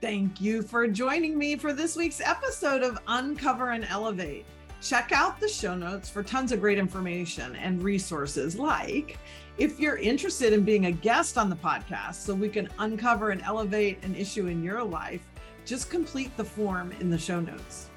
Thank 0.00 0.40
you 0.40 0.62
for 0.62 0.86
joining 0.86 1.38
me 1.38 1.56
for 1.56 1.72
this 1.72 1.96
week's 1.96 2.20
episode 2.20 2.82
of 2.82 2.98
Uncover 3.06 3.70
and 3.70 3.84
Elevate. 3.86 4.44
Check 4.82 5.10
out 5.12 5.40
the 5.40 5.48
show 5.48 5.74
notes 5.74 6.10
for 6.10 6.22
tons 6.22 6.52
of 6.52 6.60
great 6.60 6.78
information 6.78 7.56
and 7.56 7.82
resources 7.82 8.58
like 8.58 9.18
if 9.58 9.80
you're 9.80 9.96
interested 9.96 10.52
in 10.52 10.62
being 10.64 10.86
a 10.86 10.92
guest 10.92 11.38
on 11.38 11.48
the 11.48 11.56
podcast 11.56 12.16
so 12.16 12.34
we 12.34 12.48
can 12.48 12.68
uncover 12.78 13.30
and 13.30 13.40
elevate 13.42 14.04
an 14.04 14.14
issue 14.14 14.48
in 14.48 14.62
your 14.62 14.84
life, 14.84 15.26
just 15.64 15.90
complete 15.90 16.36
the 16.36 16.44
form 16.44 16.92
in 17.00 17.08
the 17.08 17.18
show 17.18 17.40
notes. 17.40 17.88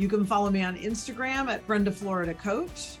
You 0.00 0.08
can 0.08 0.24
follow 0.24 0.48
me 0.48 0.62
on 0.62 0.78
Instagram 0.78 1.50
at 1.50 1.66
Brenda 1.66 1.92
Florida 1.92 2.32
Coach. 2.32 2.96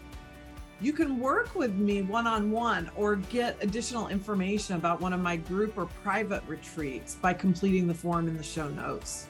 You 0.82 0.92
can 0.92 1.18
work 1.18 1.54
with 1.54 1.74
me 1.76 2.02
one 2.02 2.26
on 2.26 2.50
one 2.50 2.90
or 2.94 3.16
get 3.16 3.56
additional 3.62 4.08
information 4.08 4.76
about 4.76 5.00
one 5.00 5.14
of 5.14 5.20
my 5.20 5.36
group 5.36 5.78
or 5.78 5.86
private 5.86 6.42
retreats 6.46 7.14
by 7.14 7.32
completing 7.32 7.88
the 7.88 7.94
form 7.94 8.28
in 8.28 8.36
the 8.36 8.42
show 8.42 8.68
notes. 8.68 9.28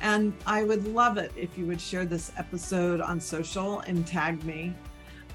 And 0.00 0.32
I 0.48 0.64
would 0.64 0.88
love 0.88 1.16
it 1.16 1.30
if 1.36 1.56
you 1.56 1.64
would 1.66 1.80
share 1.80 2.06
this 2.06 2.32
episode 2.38 3.00
on 3.00 3.20
social 3.20 3.82
and 3.82 4.04
tag 4.04 4.42
me. 4.42 4.74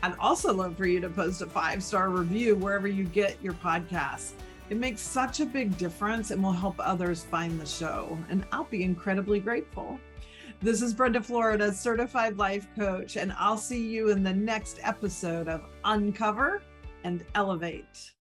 I'd 0.03 0.17
also 0.19 0.53
love 0.53 0.75
for 0.75 0.88
you 0.88 0.99
to 0.99 1.10
post 1.10 1.41
a 1.41 1.45
five 1.45 1.81
star 1.81 2.10
review 2.10 2.57
wherever 2.57 2.89
you 2.89 3.05
get 3.05 3.41
your 3.41 3.53
podcasts. 3.53 4.34
It 4.69 4.75
makes 4.75 4.99
such 4.99 5.39
a 5.39 5.45
big 5.45 5.77
difference 5.77 6.31
and 6.31 6.43
will 6.43 6.51
help 6.51 6.75
others 6.79 7.23
find 7.23 7.57
the 7.57 7.65
show. 7.65 8.17
And 8.29 8.45
I'll 8.51 8.65
be 8.65 8.84
incredibly 8.84 9.39
grateful. 9.39 10.01
This 10.63 10.84
is 10.84 10.93
Brenda 10.93 11.24
Florida, 11.24 11.74
certified 11.74 12.38
life 12.38 12.67
coach, 12.78 13.17
and 13.17 13.34
I'll 13.36 13.58
see 13.58 13.84
you 13.84 14.10
in 14.10 14.21
the 14.21 14.32
next 14.32 14.80
episode 14.84 15.47
of 15.47 15.63
Uncover 15.84 16.62
and 17.04 17.26
Elevate. 17.34 18.10